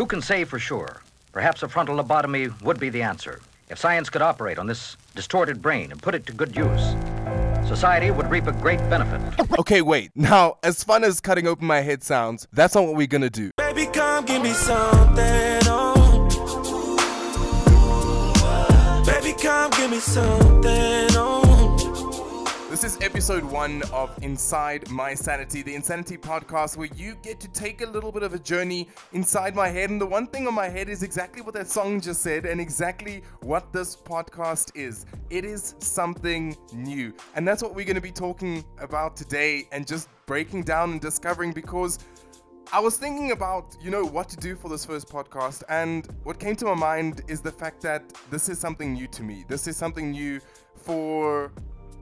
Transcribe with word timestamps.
Who 0.00 0.06
can 0.06 0.22
say 0.22 0.44
for 0.44 0.58
sure? 0.58 1.02
Perhaps 1.30 1.62
a 1.62 1.68
frontal 1.68 2.02
lobotomy 2.02 2.58
would 2.62 2.80
be 2.80 2.88
the 2.88 3.02
answer. 3.02 3.38
If 3.68 3.78
science 3.78 4.08
could 4.08 4.22
operate 4.22 4.58
on 4.58 4.66
this 4.66 4.96
distorted 5.14 5.60
brain 5.60 5.92
and 5.92 6.00
put 6.00 6.14
it 6.14 6.24
to 6.24 6.32
good 6.32 6.56
use, 6.56 6.96
society 7.68 8.10
would 8.10 8.30
reap 8.30 8.46
a 8.46 8.52
great 8.52 8.78
benefit. 8.88 9.20
Okay, 9.58 9.82
wait. 9.82 10.10
Now, 10.14 10.56
as 10.62 10.82
fun 10.82 11.04
as 11.04 11.20
cutting 11.20 11.46
open 11.46 11.66
my 11.66 11.82
head 11.82 12.02
sounds, 12.02 12.48
that's 12.50 12.74
not 12.74 12.86
what 12.86 12.96
we're 12.96 13.08
gonna 13.08 13.28
do. 13.28 13.50
Baby, 13.58 13.88
come 13.92 14.24
give 14.24 14.42
me 14.42 14.54
something. 14.54 15.60
Oh. 15.66 16.24
Baby, 19.04 19.34
come 19.38 19.70
give 19.72 19.90
me 19.90 19.98
something. 19.98 21.08
Oh. 21.10 21.49
This 22.70 22.84
is 22.84 22.98
episode 23.00 23.42
one 23.42 23.82
of 23.92 24.16
Inside 24.22 24.88
My 24.90 25.12
Sanity, 25.12 25.60
the 25.62 25.74
Insanity 25.74 26.16
podcast, 26.16 26.76
where 26.76 26.88
you 26.94 27.16
get 27.20 27.40
to 27.40 27.48
take 27.48 27.80
a 27.80 27.86
little 27.86 28.12
bit 28.12 28.22
of 28.22 28.32
a 28.32 28.38
journey 28.38 28.86
inside 29.12 29.56
my 29.56 29.66
head. 29.66 29.90
And 29.90 30.00
the 30.00 30.06
one 30.06 30.28
thing 30.28 30.46
on 30.46 30.54
my 30.54 30.68
head 30.68 30.88
is 30.88 31.02
exactly 31.02 31.42
what 31.42 31.52
that 31.54 31.66
song 31.66 32.00
just 32.00 32.22
said, 32.22 32.46
and 32.46 32.60
exactly 32.60 33.24
what 33.40 33.72
this 33.72 33.96
podcast 33.96 34.70
is. 34.76 35.04
It 35.30 35.44
is 35.44 35.74
something 35.80 36.56
new. 36.72 37.12
And 37.34 37.46
that's 37.46 37.60
what 37.60 37.74
we're 37.74 37.84
going 37.84 37.96
to 37.96 38.00
be 38.00 38.12
talking 38.12 38.64
about 38.78 39.16
today 39.16 39.66
and 39.72 39.84
just 39.84 40.08
breaking 40.26 40.62
down 40.62 40.92
and 40.92 41.00
discovering 41.00 41.52
because. 41.52 41.98
I 42.72 42.78
was 42.78 42.96
thinking 42.96 43.32
about, 43.32 43.76
you 43.82 43.90
know, 43.90 44.04
what 44.04 44.28
to 44.28 44.36
do 44.36 44.54
for 44.54 44.68
this 44.68 44.84
first 44.84 45.08
podcast, 45.08 45.64
and 45.68 46.06
what 46.22 46.38
came 46.38 46.54
to 46.54 46.66
my 46.66 46.74
mind 46.74 47.22
is 47.26 47.40
the 47.40 47.50
fact 47.50 47.82
that 47.82 48.12
this 48.30 48.48
is 48.48 48.60
something 48.60 48.92
new 48.92 49.08
to 49.08 49.24
me. 49.24 49.44
This 49.48 49.66
is 49.66 49.76
something 49.76 50.12
new 50.12 50.40
for 50.76 51.50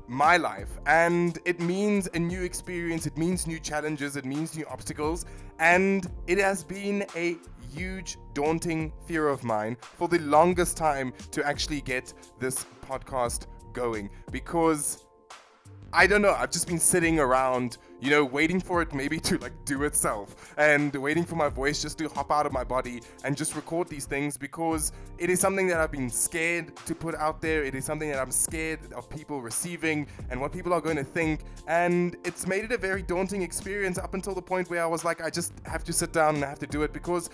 my 0.09 0.37
life 0.37 0.79
and 0.87 1.39
it 1.45 1.61
means 1.61 2.09
a 2.15 2.19
new 2.19 2.43
experience 2.43 3.07
it 3.07 3.16
means 3.19 3.47
new 3.47 3.61
challenges 3.61 4.16
it 4.16 4.25
means 4.25 4.57
new 4.57 4.65
obstacles 4.66 5.27
and 5.59 6.11
it 6.27 6.39
has 6.39 6.65
been 6.65 7.05
a 7.15 7.37
huge 7.75 8.16
daunting 8.33 8.91
fear 9.07 9.29
of 9.29 9.45
mine 9.45 9.77
for 9.80 10.09
the 10.09 10.19
longest 10.21 10.77
time 10.77 11.13
to 11.30 11.45
actually 11.45 11.83
get 11.83 12.15
this 12.41 12.65
podcast 12.88 13.47
going 13.74 14.09
because 14.30 15.05
I 15.93 16.07
don't 16.07 16.21
know. 16.21 16.35
I've 16.35 16.51
just 16.51 16.69
been 16.69 16.79
sitting 16.79 17.19
around, 17.19 17.79
you 18.01 18.10
know, 18.10 18.24
waiting 18.24 18.60
for 18.60 18.82
it 18.82 18.93
maybe 18.95 19.18
to 19.21 19.38
like 19.38 19.52
do 19.65 19.85
itself 19.85 20.54
and 20.57 20.95
waiting 20.95 21.24
for 21.24 21.37
my 21.37 21.49
voice 21.49 21.82
just 21.82 21.99
to 21.99 22.09
hop 22.09 22.30
out 22.30 22.46
of 22.46 22.52
my 22.52 22.65
body 22.65 23.02
and 23.24 23.37
just 23.37 23.57
record 23.57 23.88
these 23.88 24.04
things 24.04 24.37
because 24.37 24.93
it 25.18 25.30
is 25.30 25.41
something 25.41 25.66
that 25.66 25.79
I've 25.79 25.91
been 25.91 26.10
scared 26.10 26.76
to 26.76 26.95
put 26.95 27.15
out 27.16 27.41
there. 27.41 27.65
It 27.65 27.74
is 27.74 27.85
something 27.85 28.10
that 28.10 28.21
I'm 28.21 28.30
scared 28.30 28.93
of 28.93 29.09
people 29.10 29.41
receiving 29.41 30.07
and 30.30 30.41
what 30.41 30.52
people 30.52 30.73
are 30.73 30.80
going 30.80 30.96
to 30.96 31.04
think. 31.04 31.41
And 31.66 32.16
it's 32.24 32.46
made 32.46 32.65
it 32.65 32.73
a 32.73 32.79
very 32.79 33.02
daunting 33.02 33.43
experience 33.43 33.99
up 33.99 34.15
until 34.15 34.35
the 34.35 34.43
point 34.43 34.71
where 34.71 34.82
I 34.82 34.87
was 34.87 35.04
like, 35.04 35.21
I 35.21 35.30
just 35.30 35.52
have 35.65 35.85
to 35.85 35.93
sit 35.93 36.13
down 36.13 36.37
and 36.37 36.45
I 36.45 36.49
have 36.49 36.60
to 36.60 36.66
do 36.66 36.82
it 36.82 36.93
because 36.93 37.30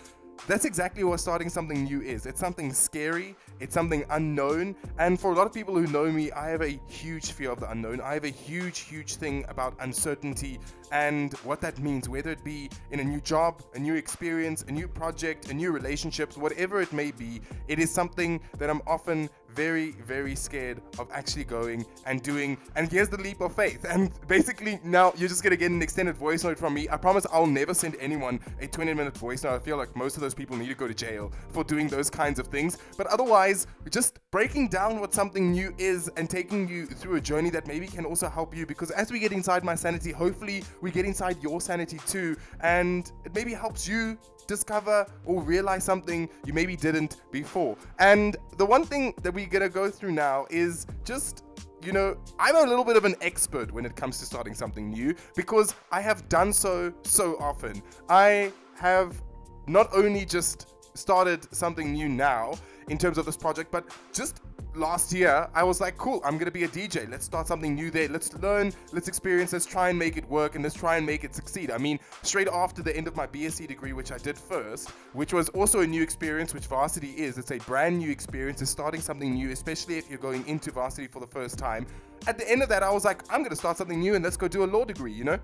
that's 0.46 0.64
exactly 0.64 1.04
what 1.04 1.20
starting 1.20 1.48
something 1.48 1.84
new 1.84 2.02
is. 2.02 2.26
It's 2.26 2.40
something 2.40 2.72
scary, 2.72 3.34
it's 3.60 3.72
something 3.72 4.04
unknown, 4.10 4.76
and 4.98 5.18
for 5.18 5.32
a 5.32 5.34
lot 5.34 5.46
of 5.46 5.52
people 5.52 5.74
who 5.74 5.86
know 5.86 6.10
me, 6.10 6.30
I 6.32 6.48
have 6.48 6.62
a 6.62 6.78
huge 6.88 7.32
fear 7.32 7.50
of 7.50 7.60
the 7.60 7.70
unknown. 7.70 8.00
I 8.00 8.14
have 8.14 8.24
a 8.24 8.28
huge, 8.28 8.80
huge 8.80 9.16
thing 9.16 9.44
about 9.48 9.74
uncertainty 9.80 10.58
and 10.92 11.32
what 11.38 11.60
that 11.62 11.78
means, 11.78 12.08
whether 12.08 12.30
it 12.30 12.44
be 12.44 12.70
in 12.90 13.00
a 13.00 13.04
new 13.04 13.20
job, 13.20 13.62
a 13.74 13.78
new 13.78 13.94
experience, 13.94 14.64
a 14.68 14.72
new 14.72 14.86
project, 14.86 15.50
a 15.50 15.54
new 15.54 15.72
relationships, 15.72 16.36
whatever 16.36 16.80
it 16.80 16.92
may 16.92 17.10
be. 17.10 17.40
It 17.68 17.78
is 17.78 17.90
something 17.90 18.40
that 18.58 18.70
I'm 18.70 18.82
often 18.86 19.30
very, 19.54 19.92
very 19.92 20.34
scared 20.34 20.80
of 20.98 21.08
actually 21.12 21.44
going 21.44 21.84
and 22.06 22.22
doing. 22.22 22.58
And 22.76 22.90
here's 22.90 23.08
the 23.08 23.16
leap 23.16 23.40
of 23.40 23.54
faith. 23.54 23.84
And 23.88 24.10
basically, 24.26 24.80
now 24.84 25.12
you're 25.16 25.28
just 25.28 25.42
gonna 25.42 25.56
get 25.56 25.70
an 25.70 25.82
extended 25.82 26.16
voice 26.16 26.44
note 26.44 26.58
from 26.58 26.74
me. 26.74 26.88
I 26.88 26.96
promise 26.96 27.26
I'll 27.32 27.46
never 27.46 27.74
send 27.74 27.96
anyone 28.00 28.40
a 28.60 28.66
20 28.66 28.94
minute 28.94 29.16
voice 29.16 29.44
note. 29.44 29.54
I 29.54 29.58
feel 29.58 29.76
like 29.76 29.94
most 29.96 30.16
of 30.16 30.20
those 30.20 30.34
people 30.34 30.56
need 30.56 30.68
to 30.68 30.74
go 30.74 30.88
to 30.88 30.94
jail 30.94 31.32
for 31.50 31.64
doing 31.64 31.88
those 31.88 32.10
kinds 32.10 32.38
of 32.38 32.48
things. 32.48 32.78
But 32.96 33.06
otherwise, 33.08 33.66
just 33.90 34.18
breaking 34.30 34.68
down 34.68 35.00
what 35.00 35.14
something 35.14 35.52
new 35.52 35.74
is 35.78 36.08
and 36.16 36.28
taking 36.28 36.68
you 36.68 36.86
through 36.86 37.16
a 37.16 37.20
journey 37.20 37.50
that 37.50 37.66
maybe 37.66 37.86
can 37.86 38.04
also 38.04 38.28
help 38.28 38.56
you. 38.56 38.66
Because 38.66 38.90
as 38.90 39.12
we 39.12 39.18
get 39.18 39.32
inside 39.32 39.64
my 39.64 39.74
sanity, 39.74 40.12
hopefully 40.12 40.64
we 40.80 40.90
get 40.90 41.04
inside 41.04 41.42
your 41.42 41.60
sanity 41.60 41.98
too. 42.06 42.36
And 42.60 43.10
it 43.24 43.34
maybe 43.34 43.52
helps 43.54 43.86
you 43.88 44.18
discover 44.46 45.06
or 45.24 45.42
realize 45.42 45.84
something 45.84 46.28
you 46.44 46.52
maybe 46.52 46.76
didn't 46.76 47.22
before. 47.30 47.76
And 47.98 48.36
the 48.56 48.66
one 48.66 48.84
thing 48.84 49.14
that 49.22 49.32
we're 49.32 49.46
gonna 49.46 49.68
go 49.68 49.90
through 49.90 50.12
now 50.12 50.46
is 50.50 50.86
just 51.04 51.44
you 51.82 51.92
know, 51.92 52.16
I'm 52.38 52.56
a 52.56 52.62
little 52.62 52.84
bit 52.84 52.96
of 52.96 53.04
an 53.04 53.14
expert 53.20 53.70
when 53.70 53.84
it 53.84 53.94
comes 53.94 54.18
to 54.20 54.24
starting 54.24 54.54
something 54.54 54.88
new 54.88 55.14
because 55.36 55.74
I 55.92 56.00
have 56.00 56.28
done 56.30 56.52
so 56.52 56.92
so 57.02 57.36
often. 57.38 57.82
I 58.08 58.52
have 58.76 59.22
not 59.66 59.94
only 59.94 60.24
just 60.24 60.68
started 60.96 61.52
something 61.54 61.92
new 61.92 62.08
now 62.08 62.54
in 62.88 62.98
terms 62.98 63.18
of 63.18 63.26
this 63.26 63.36
project, 63.36 63.70
but 63.70 63.84
just 64.12 64.40
last 64.76 65.12
year, 65.12 65.48
I 65.54 65.62
was 65.62 65.80
like, 65.80 65.96
cool, 65.96 66.20
I'm 66.24 66.38
gonna 66.38 66.50
be 66.50 66.64
a 66.64 66.68
DJ. 66.68 67.08
Let's 67.10 67.24
start 67.24 67.46
something 67.46 67.74
new 67.74 67.90
there. 67.90 68.08
Let's 68.08 68.32
learn, 68.34 68.72
let's 68.92 69.08
experience, 69.08 69.52
let's 69.52 69.66
try 69.66 69.90
and 69.90 69.98
make 69.98 70.16
it 70.16 70.28
work, 70.28 70.54
and 70.54 70.64
let's 70.64 70.74
try 70.74 70.96
and 70.96 71.06
make 71.06 71.24
it 71.24 71.34
succeed. 71.34 71.70
I 71.70 71.78
mean, 71.78 71.98
straight 72.22 72.48
after 72.48 72.82
the 72.82 72.96
end 72.96 73.06
of 73.06 73.16
my 73.16 73.26
BSc 73.26 73.66
degree, 73.66 73.92
which 73.92 74.12
I 74.12 74.18
did 74.18 74.38
first, 74.38 74.90
which 75.12 75.32
was 75.32 75.48
also 75.50 75.80
a 75.80 75.86
new 75.86 76.02
experience, 76.02 76.54
which 76.54 76.66
varsity 76.66 77.10
is. 77.10 77.38
It's 77.38 77.50
a 77.50 77.58
brand 77.58 77.98
new 77.98 78.10
experience. 78.10 78.62
It's 78.62 78.70
starting 78.70 79.00
something 79.00 79.34
new, 79.34 79.50
especially 79.50 79.98
if 79.98 80.08
you're 80.08 80.18
going 80.18 80.46
into 80.46 80.70
varsity 80.70 81.06
for 81.06 81.20
the 81.20 81.26
first 81.26 81.58
time. 81.58 81.86
At 82.26 82.38
the 82.38 82.50
end 82.50 82.62
of 82.62 82.68
that, 82.70 82.82
I 82.82 82.90
was 82.90 83.04
like, 83.04 83.22
I'm 83.32 83.42
gonna 83.42 83.56
start 83.56 83.76
something 83.76 84.00
new 84.00 84.14
and 84.14 84.24
let's 84.24 84.36
go 84.36 84.48
do 84.48 84.64
a 84.64 84.66
law 84.66 84.84
degree, 84.84 85.12
you 85.12 85.24
know? 85.24 85.38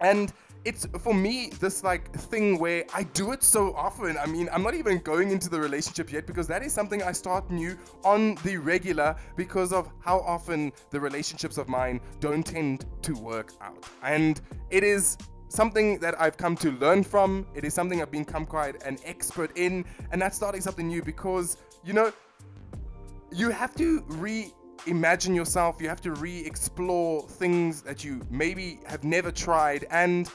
And 0.00 0.32
it's 0.66 0.84
for 0.98 1.14
me 1.14 1.50
this 1.60 1.84
like 1.84 2.12
thing 2.12 2.58
where 2.58 2.84
I 2.92 3.04
do 3.04 3.30
it 3.30 3.44
so 3.44 3.72
often. 3.74 4.18
I 4.18 4.26
mean, 4.26 4.48
I'm 4.52 4.64
not 4.64 4.74
even 4.74 4.98
going 4.98 5.30
into 5.30 5.48
the 5.48 5.60
relationship 5.60 6.10
yet 6.10 6.26
because 6.26 6.48
that 6.48 6.60
is 6.64 6.72
something 6.72 7.04
I 7.04 7.12
start 7.12 7.48
new 7.52 7.78
on 8.04 8.34
the 8.42 8.56
regular 8.56 9.14
because 9.36 9.72
of 9.72 9.88
how 10.00 10.18
often 10.18 10.72
the 10.90 10.98
relationships 10.98 11.56
of 11.56 11.68
mine 11.68 12.00
don't 12.18 12.44
tend 12.44 12.84
to 13.02 13.14
work 13.14 13.52
out. 13.60 13.84
And 14.02 14.40
it 14.70 14.82
is 14.82 15.16
something 15.46 16.00
that 16.00 16.20
I've 16.20 16.36
come 16.36 16.56
to 16.56 16.72
learn 16.72 17.04
from. 17.04 17.46
It 17.54 17.64
is 17.64 17.72
something 17.72 18.02
I've 18.02 18.10
become 18.10 18.44
quite 18.44 18.82
an 18.82 18.98
expert 19.04 19.56
in, 19.56 19.84
and 20.10 20.20
that's 20.20 20.34
starting 20.34 20.60
something 20.60 20.88
new 20.88 21.00
because 21.00 21.58
you 21.84 21.92
know 21.92 22.12
you 23.30 23.50
have 23.50 23.72
to 23.76 24.02
re 24.08 24.52
imagine 24.86 25.32
yourself, 25.34 25.80
you 25.80 25.88
have 25.88 26.00
to 26.00 26.12
re 26.12 26.40
explore 26.44 27.22
things 27.22 27.82
that 27.82 28.02
you 28.02 28.20
maybe 28.30 28.80
have 28.86 29.04
never 29.04 29.30
tried. 29.30 29.86
And 29.90 30.28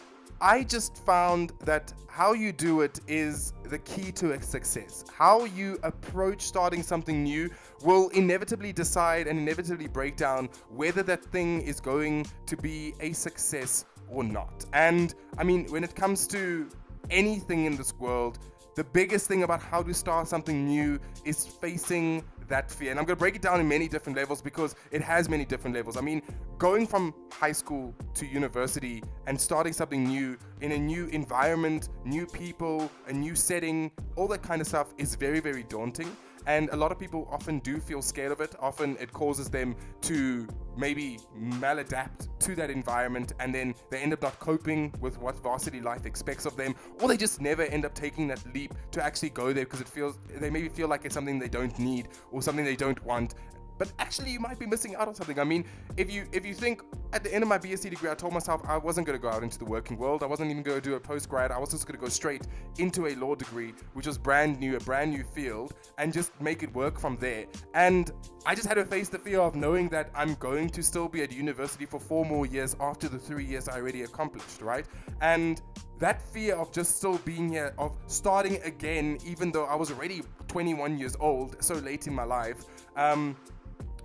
I 0.43 0.63
just 0.63 0.97
found 1.05 1.53
that 1.65 1.93
how 2.07 2.33
you 2.33 2.51
do 2.51 2.81
it 2.81 2.99
is 3.07 3.53
the 3.63 3.77
key 3.77 4.11
to 4.13 4.41
success. 4.41 5.05
How 5.15 5.45
you 5.45 5.77
approach 5.83 6.41
starting 6.41 6.81
something 6.81 7.21
new 7.23 7.51
will 7.83 8.09
inevitably 8.09 8.73
decide 8.73 9.27
and 9.27 9.37
inevitably 9.37 9.87
break 9.87 10.17
down 10.17 10.49
whether 10.71 11.03
that 11.03 11.23
thing 11.25 11.61
is 11.61 11.79
going 11.79 12.25
to 12.47 12.57
be 12.57 12.95
a 13.01 13.13
success 13.13 13.85
or 14.09 14.23
not. 14.23 14.65
And 14.73 15.13
I 15.37 15.43
mean, 15.43 15.67
when 15.67 15.83
it 15.83 15.95
comes 15.95 16.25
to 16.29 16.67
anything 17.11 17.65
in 17.65 17.77
this 17.77 17.93
world, 17.99 18.39
the 18.75 18.83
biggest 18.83 19.27
thing 19.27 19.43
about 19.43 19.61
how 19.61 19.83
to 19.83 19.93
start 19.93 20.27
something 20.27 20.65
new 20.65 20.99
is 21.23 21.45
facing 21.45 22.23
that 22.51 22.69
fear. 22.69 22.91
And 22.91 22.99
I'm 22.99 23.05
going 23.05 23.17
to 23.17 23.19
break 23.19 23.35
it 23.35 23.41
down 23.41 23.59
in 23.59 23.67
many 23.67 23.87
different 23.87 24.17
levels 24.17 24.41
because 24.41 24.75
it 24.91 25.01
has 25.01 25.27
many 25.27 25.43
different 25.43 25.75
levels. 25.75 25.97
I 25.97 26.01
mean, 26.01 26.21
going 26.57 26.85
from 26.85 27.13
high 27.31 27.51
school 27.51 27.95
to 28.13 28.25
university 28.25 29.03
and 29.25 29.39
starting 29.39 29.73
something 29.73 30.03
new 30.03 30.37
in 30.61 30.73
a 30.73 30.77
new 30.77 31.07
environment, 31.07 31.89
new 32.05 32.27
people, 32.27 32.91
a 33.07 33.13
new 33.13 33.35
setting, 33.35 33.91
all 34.15 34.27
that 34.27 34.43
kind 34.43 34.61
of 34.61 34.67
stuff 34.67 34.93
is 34.97 35.15
very, 35.15 35.39
very 35.39 35.63
daunting. 35.63 36.15
And 36.47 36.69
a 36.69 36.75
lot 36.75 36.91
of 36.91 36.99
people 36.99 37.27
often 37.31 37.59
do 37.59 37.79
feel 37.79 38.01
scared 38.01 38.31
of 38.31 38.41
it. 38.41 38.55
Often 38.59 38.97
it 38.99 39.11
causes 39.13 39.49
them 39.49 39.75
to 40.01 40.47
maybe 40.77 41.19
maladapt 41.37 42.29
to 42.39 42.55
that 42.55 42.69
environment 42.69 43.33
and 43.39 43.53
then 43.53 43.75
they 43.89 43.99
end 43.99 44.13
up 44.13 44.21
not 44.21 44.39
coping 44.39 44.93
with 45.01 45.17
what 45.19 45.35
varsity 45.39 45.81
life 45.81 46.05
expects 46.05 46.45
of 46.45 46.55
them 46.55 46.73
or 47.01 47.07
they 47.07 47.17
just 47.17 47.41
never 47.41 47.63
end 47.63 47.85
up 47.85 47.93
taking 47.93 48.27
that 48.27 48.41
leap 48.53 48.73
to 48.91 49.03
actually 49.03 49.29
go 49.29 49.51
there 49.51 49.65
because 49.65 49.81
it 49.81 49.87
feels 49.89 50.19
they 50.39 50.49
maybe 50.49 50.69
feel 50.69 50.87
like 50.87 51.03
it's 51.03 51.13
something 51.13 51.39
they 51.39 51.49
don't 51.49 51.77
need 51.77 52.07
or 52.31 52.41
something 52.41 52.63
they 52.63 52.75
don't 52.75 53.03
want 53.03 53.35
but 53.77 53.91
actually 53.99 54.31
you 54.31 54.39
might 54.39 54.59
be 54.59 54.65
missing 54.65 54.95
out 54.95 55.07
on 55.07 55.15
something. 55.15 55.39
I 55.39 55.43
mean, 55.43 55.65
if 55.97 56.11
you 56.11 56.27
if 56.31 56.45
you 56.45 56.53
think 56.53 56.81
at 57.13 57.23
the 57.23 57.33
end 57.33 57.43
of 57.43 57.49
my 57.49 57.57
BSc 57.57 57.89
degree, 57.89 58.09
I 58.09 58.15
told 58.15 58.33
myself 58.33 58.61
I 58.67 58.77
wasn't 58.77 59.07
going 59.07 59.17
to 59.17 59.21
go 59.21 59.29
out 59.29 59.43
into 59.43 59.57
the 59.57 59.65
working 59.65 59.97
world. 59.97 60.23
I 60.23 60.27
wasn't 60.27 60.51
even 60.51 60.63
going 60.63 60.79
to 60.79 60.89
do 60.89 60.95
a 60.95 60.99
post 60.99 61.29
grad. 61.29 61.51
I 61.51 61.57
was 61.57 61.71
just 61.71 61.85
going 61.87 61.97
to 61.97 62.01
go 62.01 62.09
straight 62.09 62.47
into 62.77 63.07
a 63.07 63.15
law 63.15 63.35
degree, 63.35 63.73
which 63.93 64.07
was 64.07 64.17
brand 64.17 64.59
new, 64.59 64.75
a 64.77 64.79
brand 64.79 65.11
new 65.11 65.23
field, 65.23 65.73
and 65.97 66.13
just 66.13 66.39
make 66.41 66.63
it 66.63 66.73
work 66.73 66.99
from 66.99 67.17
there. 67.17 67.45
And 67.73 68.11
I 68.45 68.55
just 68.55 68.67
had 68.67 68.75
to 68.75 68.85
face 68.85 69.09
the 69.09 69.19
fear 69.19 69.39
of 69.39 69.55
knowing 69.55 69.89
that 69.89 70.09
I'm 70.15 70.35
going 70.35 70.69
to 70.69 70.83
still 70.83 71.07
be 71.07 71.21
at 71.23 71.31
university 71.31 71.85
for 71.85 71.99
four 71.99 72.25
more 72.25 72.45
years 72.45 72.75
after 72.79 73.07
the 73.07 73.19
three 73.19 73.45
years 73.45 73.67
I 73.67 73.77
already 73.77 74.03
accomplished, 74.03 74.61
right? 74.61 74.85
And 75.21 75.61
that 75.99 76.21
fear 76.21 76.55
of 76.55 76.71
just 76.71 76.97
still 76.97 77.19
being 77.19 77.49
here, 77.49 77.73
of 77.77 77.95
starting 78.07 78.59
again, 78.63 79.19
even 79.25 79.51
though 79.51 79.65
I 79.65 79.75
was 79.75 79.91
already 79.91 80.23
21 80.47 80.97
years 80.97 81.15
old, 81.19 81.63
so 81.63 81.75
late 81.75 82.07
in 82.07 82.13
my 82.13 82.23
life, 82.23 82.65
um, 82.95 83.35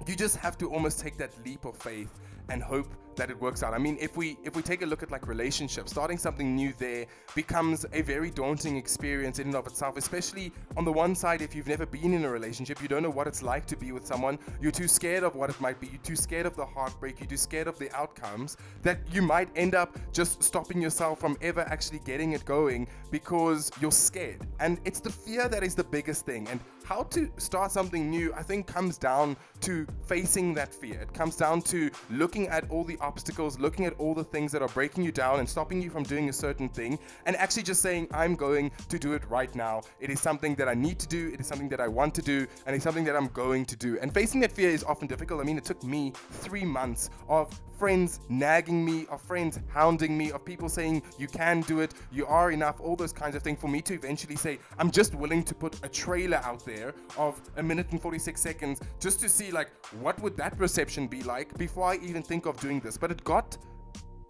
you 0.07 0.17
just 0.17 0.37
have 0.37 0.57
to 0.59 0.71
almost 0.71 1.01
take 1.01 1.17
that 1.19 1.31
leap 1.45 1.65
of 1.65 1.77
faith 1.77 2.11
and 2.49 2.63
hope 2.63 2.89
that 3.17 3.31
it 3.31 3.41
works 3.41 3.63
out. 3.63 3.75
I 3.75 3.79
mean, 3.79 3.97
if 4.01 4.17
we 4.17 4.39
if 4.45 4.55
we 4.57 4.63
take 4.63 4.83
a 4.83 4.87
look 4.87 5.03
at 5.03 5.11
like 5.11 5.27
relationships, 5.27 5.91
starting 5.91 6.19
something 6.19 6.55
new 6.55 6.73
there 6.79 7.07
becomes 7.35 7.87
a 7.93 8.03
very 8.03 8.31
daunting 8.31 8.77
experience 8.77 9.39
in 9.39 9.49
and 9.49 9.57
of 9.57 9.67
itself, 9.67 9.97
especially 9.97 10.53
on 10.77 10.85
the 10.85 10.93
one 10.93 11.15
side 11.15 11.43
if 11.43 11.55
you've 11.55 11.69
never 11.69 11.87
been 11.87 12.15
in 12.15 12.25
a 12.25 12.31
relationship, 12.31 12.81
you 12.83 12.89
don't 12.89 13.03
know 13.03 13.11
what 13.11 13.27
it's 13.27 13.43
like 13.43 13.67
to 13.67 13.77
be 13.77 13.93
with 13.93 14.07
someone, 14.07 14.39
you're 14.61 14.73
too 14.73 14.89
scared 14.89 15.23
of 15.23 15.35
what 15.35 15.51
it 15.51 15.61
might 15.61 15.81
be, 15.81 15.87
you're 15.89 16.03
too 16.03 16.17
scared 16.17 16.47
of 16.47 16.57
the 16.57 16.65
heartbreak, 16.65 17.21
you're 17.21 17.29
too 17.29 17.37
scared 17.37 17.67
of 17.67 17.79
the 17.79 17.91
outcomes 17.97 18.57
that 18.83 18.99
you 19.13 19.23
might 19.23 19.49
end 19.57 19.75
up 19.75 19.99
just 20.13 20.43
stopping 20.43 20.81
yourself 20.81 21.19
from 21.19 21.37
ever 21.41 21.63
actually 21.63 22.01
getting 22.01 22.33
it 22.33 22.45
going 22.45 22.87
because 23.11 23.71
you're 23.81 23.93
scared. 23.93 24.47
And 24.61 24.79
it's 24.85 25.01
the 25.01 25.11
fear 25.11 25.49
that 25.49 25.63
is 25.63 25.75
the 25.75 25.85
biggest 25.85 26.27
thing. 26.27 26.47
And 26.49 26.61
how 26.85 27.03
to 27.03 27.29
start 27.37 27.73
something 27.73 28.09
new, 28.09 28.33
I 28.35 28.43
think, 28.43 28.67
comes 28.67 28.97
down 28.97 29.37
to 29.63 29.87
facing 30.07 30.55
that 30.55 30.73
fear. 30.73 31.01
It 31.01 31.13
comes 31.13 31.37
down 31.37 31.63
to 31.63 31.91
looking 32.11 32.47
at 32.47 32.71
all 32.71 32.85
the 32.85 32.97
obstacles, 33.07 33.59
looking 33.59 33.87
at 33.87 33.95
all 33.99 34.15
the 34.15 34.25
things 34.25 34.51
that 34.53 34.63
are 34.63 34.69
breaking 34.69 35.05
you 35.05 35.13
down 35.13 35.39
and 35.39 35.49
stopping 35.49 35.81
you 35.81 35.91
from 35.91 36.03
doing 36.03 36.29
a 36.29 36.33
certain 36.33 36.69
thing, 36.69 36.99
and 37.25 37.37
actually 37.37 37.63
just 37.63 37.81
saying, 37.81 38.09
I'm 38.13 38.35
going 38.35 38.73
to 38.89 38.99
do 38.99 39.13
it 39.15 39.23
right 39.31 39.55
now. 39.55 39.83
It 40.01 40.11
is 40.11 40.21
something 40.21 40.57
that 40.57 40.69
I 40.69 40.75
need 40.75 40.99
to 40.99 41.07
do, 41.07 41.31
it 41.33 41.41
is 41.41 41.47
something 41.47 41.69
that 41.69 41.81
I 41.81 41.89
want 41.89 42.15
to 42.17 42.23
do, 42.23 42.47
and 42.67 42.75
it's 42.75 42.85
something 42.85 43.05
that 43.05 43.17
I'm 43.17 43.29
going 43.29 43.65
to 43.67 43.77
do. 43.77 43.99
And 44.03 44.13
facing 44.13 44.41
that 44.41 44.53
fear 44.53 44.71
is 44.71 44.83
often 44.83 45.07
difficult. 45.07 45.41
I 45.41 45.45
mean, 45.45 45.57
it 45.57 45.65
took 45.65 45.83
me 45.85 46.13
three 46.31 46.65
months 46.65 47.11
of 47.29 47.49
friends 47.79 48.21
nagging 48.29 48.85
me, 48.85 49.07
of 49.11 49.21
friends 49.21 49.61
hounding 49.69 50.17
me, 50.17 50.33
of 50.33 50.45
people 50.45 50.69
saying, 50.69 51.03
You 51.19 51.29
can 51.29 51.61
do 51.61 51.81
it, 51.81 51.95
you 52.11 52.27
are 52.27 52.51
enough, 52.51 52.81
all 52.81 52.97
those 52.97 53.13
kinds 53.13 53.37
of 53.37 53.43
things, 53.43 53.61
for 53.61 53.69
me 53.69 53.81
to 53.83 53.95
eventually 53.95 54.37
say, 54.37 54.59
I'm 54.79 54.91
just 54.91 55.15
willing 55.15 55.45
to 55.45 55.55
put 55.55 55.79
a 55.85 55.89
trailer 55.89 56.39
out 56.39 56.65
there 56.65 56.95
of 57.17 57.41
a 57.57 57.63
minute 57.63 57.87
and 57.91 58.01
46 58.01 58.41
seconds 58.41 58.81
just 58.99 59.21
to 59.21 59.29
see, 59.29 59.53
like, 59.53 59.71
what 60.01 60.21
would 60.21 60.37
that 60.39 60.59
reception 60.59 61.07
be 61.07 61.23
like 61.23 61.57
before 61.59 61.85
I 61.85 61.97
even 61.97 62.23
think 62.23 62.47
of 62.47 62.59
doing 62.61 62.81
this. 62.81 62.96
But 62.97 63.11
it 63.11 63.25
got 63.25 63.57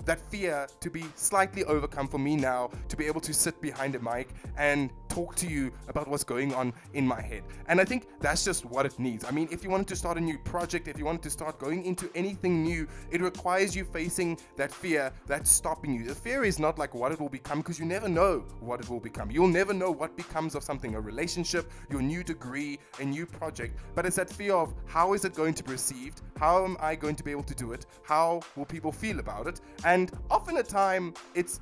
that 0.04 0.20
fear 0.30 0.66
to 0.80 0.90
be 0.90 1.04
slightly 1.16 1.64
overcome 1.64 2.08
for 2.08 2.18
me 2.18 2.36
now 2.36 2.70
to 2.88 2.96
be 2.96 3.06
able 3.06 3.20
to 3.20 3.34
sit 3.34 3.60
behind 3.60 3.94
a 3.94 4.00
mic 4.00 4.28
and 4.56 4.92
talk 5.16 5.34
to 5.34 5.46
you 5.46 5.72
about 5.88 6.06
what's 6.06 6.24
going 6.24 6.52
on 6.52 6.74
in 6.92 7.06
my 7.06 7.22
head. 7.22 7.42
And 7.68 7.80
I 7.80 7.86
think 7.86 8.06
that's 8.20 8.44
just 8.44 8.66
what 8.66 8.84
it 8.84 8.98
needs. 8.98 9.24
I 9.24 9.30
mean, 9.30 9.48
if 9.50 9.64
you 9.64 9.70
wanted 9.70 9.88
to 9.88 9.96
start 9.96 10.18
a 10.18 10.20
new 10.20 10.36
project, 10.36 10.88
if 10.88 10.98
you 10.98 11.06
wanted 11.06 11.22
to 11.22 11.30
start 11.30 11.58
going 11.58 11.86
into 11.86 12.10
anything 12.14 12.62
new, 12.62 12.86
it 13.10 13.22
requires 13.22 13.74
you 13.74 13.86
facing 13.86 14.38
that 14.56 14.70
fear 14.70 15.10
that's 15.26 15.50
stopping 15.50 15.94
you. 15.94 16.04
The 16.04 16.14
fear 16.14 16.44
is 16.44 16.58
not 16.58 16.78
like 16.78 16.94
what 16.94 17.12
it 17.12 17.18
will 17.18 17.30
become 17.30 17.60
because 17.60 17.78
you 17.78 17.86
never 17.86 18.10
know 18.10 18.44
what 18.60 18.78
it 18.80 18.90
will 18.90 19.00
become. 19.00 19.30
You'll 19.30 19.48
never 19.48 19.72
know 19.72 19.90
what 19.90 20.18
becomes 20.18 20.54
of 20.54 20.62
something, 20.62 20.94
a 20.94 21.00
relationship, 21.00 21.72
your 21.90 22.02
new 22.02 22.22
degree, 22.22 22.78
a 23.00 23.04
new 23.04 23.24
project. 23.24 23.80
But 23.94 24.04
it's 24.04 24.16
that 24.16 24.28
fear 24.28 24.54
of 24.54 24.74
how 24.84 25.14
is 25.14 25.24
it 25.24 25.32
going 25.32 25.54
to 25.54 25.64
be 25.64 25.72
received? 25.72 26.20
How 26.36 26.62
am 26.62 26.76
I 26.78 26.94
going 26.94 27.16
to 27.16 27.24
be 27.24 27.30
able 27.30 27.44
to 27.44 27.54
do 27.54 27.72
it? 27.72 27.86
How 28.02 28.42
will 28.54 28.66
people 28.66 28.92
feel 28.92 29.18
about 29.18 29.46
it? 29.46 29.62
And 29.82 30.12
often 30.30 30.58
a 30.58 30.62
time 30.62 31.14
it's 31.34 31.60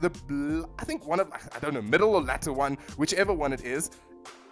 the 0.00 0.68
I 0.78 0.84
think 0.84 1.06
one 1.06 1.20
of 1.20 1.32
I 1.32 1.58
don't 1.60 1.74
know 1.74 1.82
middle 1.82 2.14
or 2.14 2.22
latter 2.22 2.52
one, 2.52 2.78
whichever 2.96 3.32
one 3.32 3.52
it 3.52 3.64
is. 3.64 3.90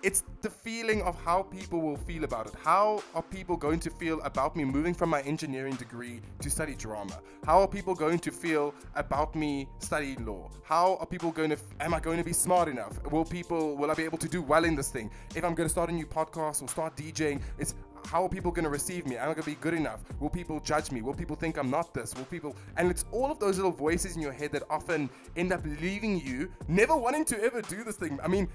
It's 0.03 0.23
the 0.43 0.51
feeling 0.51 1.03
of 1.03 1.21
how 1.25 1.43
people 1.43 1.81
will 1.81 1.97
feel 1.97 2.23
about 2.25 2.47
it. 2.47 2.55
How 2.63 3.03
are 3.15 3.23
people 3.23 3.57
going 3.57 3.81
to 3.81 3.91
feel 3.91 4.21
about 4.21 4.55
me 4.55 4.65
moving 4.65 4.95
from 4.95 5.09
my 5.11 5.23
engineering 5.23 5.75
degree 5.75 6.21
to 6.41 6.51
study 6.51 6.75
drama? 6.75 7.19
How 7.45 7.61
are 7.61 7.67
people 7.67 7.95
going 7.95 8.19
to 8.21 8.31
feel 8.31 8.75
about 8.95 9.35
me 9.35 9.67
studying 9.79 10.25
law? 10.25 10.51
How 10.63 10.97
are 11.01 11.07
people 11.07 11.33
going 11.33 11.51
to? 11.51 11.57
Am 11.81 11.95
I 11.95 12.01
going 12.01 12.19
to 12.19 12.25
be 12.25 12.35
smart 12.35 12.69
enough? 12.69 13.03
Will 13.11 13.25
people? 13.25 13.77
Will 13.77 13.91
I 13.91 13.95
be 13.95 14.05
able 14.05 14.19
to 14.19 14.29
do 14.29 14.43
well 14.43 14.65
in 14.65 14.77
this 14.77 14.91
thing? 14.91 15.11
If 15.35 15.45
I'm 15.45 15.55
going 15.55 15.67
to 15.67 15.73
start 15.73 15.91
a 15.91 15.93
new 15.93 16.07
podcast 16.07 16.63
or 16.63 16.69
start 16.69 16.95
DJing, 16.97 17.41
it's 17.59 17.75
how 18.06 18.25
are 18.25 18.29
people 18.29 18.50
going 18.50 18.64
to 18.64 18.70
receive 18.70 19.06
me? 19.06 19.17
Am 19.17 19.23
I 19.23 19.35
going 19.35 19.37
to 19.37 19.43
be 19.43 19.56
good 19.56 19.75
enough? 19.75 20.00
Will 20.20 20.31
people 20.31 20.61
judge 20.61 20.91
me? 20.93 21.03
Will 21.03 21.14
people 21.14 21.37
think 21.37 21.58
I'm 21.58 21.70
not 21.70 21.93
this? 21.93 22.14
Will 22.14 22.25
people. 22.25 22.56
And 22.76 22.91
it's 22.91 23.05
all 23.12 23.31
of 23.31 23.38
those 23.38 23.56
little 23.56 23.73
voices 23.73 24.17
in 24.17 24.23
your 24.23 24.32
head 24.32 24.53
that 24.53 24.62
often 24.70 25.11
end 25.37 25.53
up 25.53 25.61
leaving 25.81 26.20
you 26.20 26.50
never 26.69 26.97
wanting 26.97 27.25
to 27.26 27.43
ever 27.43 27.61
do 27.62 27.85
this 27.85 27.97
thing. 27.97 28.19
I 28.23 28.29
mean, 28.29 28.49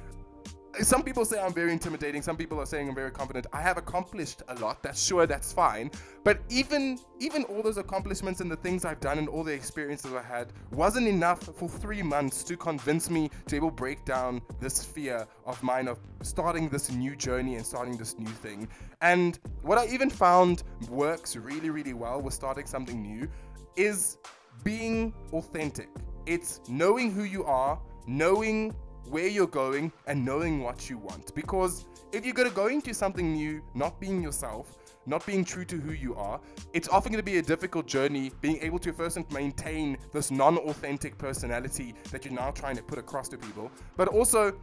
some 0.79 1.03
people 1.03 1.25
say 1.25 1.39
I'm 1.39 1.53
very 1.53 1.71
intimidating. 1.71 2.21
Some 2.21 2.38
people 2.38 2.59
are 2.59 2.65
saying 2.65 2.88
I'm 2.88 2.95
very 2.95 3.12
confident. 3.12 3.47
I 3.51 3.62
have 3.62 3.77
accomplished 3.77 4.41
a 4.47 4.56
lot. 4.56 4.81
That's 4.81 5.03
sure. 5.03 5.25
That's 5.25 5.51
fine. 5.51 5.91
But 6.23 6.39
even 6.50 7.00
even 7.19 7.44
all 7.45 7.62
those 7.62 7.77
accomplishments 7.77 8.39
and 8.41 8.50
the 8.50 8.56
things 8.56 8.85
I've 8.85 9.00
done 9.00 9.18
and 9.18 9.27
all 9.27 9.44
the 9.44 9.53
experiences 9.53 10.13
I 10.13 10.21
had 10.21 10.53
wasn't 10.71 11.07
enough 11.07 11.41
for 11.41 11.68
three 11.68 12.01
months 12.01 12.44
to 12.45 12.57
convince 12.57 13.09
me 13.09 13.29
to 13.47 13.56
able 13.56 13.71
break 13.71 14.06
down 14.06 14.41
this 14.59 14.83
fear 14.83 15.27
of 15.45 15.62
mine 15.62 15.88
of 15.88 16.00
starting 16.21 16.69
this 16.69 16.91
new 16.91 17.15
journey 17.15 17.56
and 17.56 17.65
starting 17.65 17.97
this 17.97 18.18
new 18.18 18.27
thing. 18.27 18.68
And 19.01 19.39
what 19.63 19.77
I 19.77 19.88
even 19.88 20.09
found 20.09 20.63
works 20.89 21.35
really 21.35 21.69
really 21.69 21.94
well 21.94 22.21
with 22.21 22.33
starting 22.33 22.65
something 22.65 23.01
new 23.01 23.27
is 23.75 24.18
being 24.63 25.13
authentic. 25.33 25.89
It's 26.25 26.62
knowing 26.69 27.12
who 27.12 27.23
you 27.23 27.44
are, 27.44 27.79
knowing 28.06 28.75
where 29.06 29.27
you're 29.27 29.48
going 29.48 29.92
and 30.07 30.24
knowing 30.24 30.62
what 30.62 30.89
you 30.89 30.98
want. 30.98 31.33
Because 31.36 31.86
if 32.12 32.25
you're 32.25 32.33
going 32.33 32.50
to 32.50 32.56
go 32.56 32.68
into 32.68 32.94
something 32.94 33.33
new, 33.33 33.62
not 33.74 34.00
being 34.00 34.21
yourself, 34.21 34.77
not 35.06 35.25
being 35.25 35.44
true 35.44 35.65
to 35.65 35.77
who 35.77 35.94
you 35.94 36.15
are, 36.15 36.39
it's 36.74 36.88
often 36.88 37.12
going 37.12 37.24
to 37.24 37.31
be 37.31 37.38
a 37.38 37.42
difficult 37.42 37.88
journey 37.88 38.31
being 38.42 38.57
able 38.62 38.80
to 38.80 38.94
first 38.94 39.18
maintain 39.31 39.98
this 40.13 40.31
non 40.31 40.57
authentic 40.57 41.18
personality 41.18 41.95
that 42.12 42.25
you're 42.25 42.33
now 42.33 42.51
trying 42.51 42.75
to 42.75 42.83
put 42.83 43.00
across 43.00 43.27
to 43.30 43.38
people, 43.38 43.71
but 43.98 44.07
also 44.07 44.53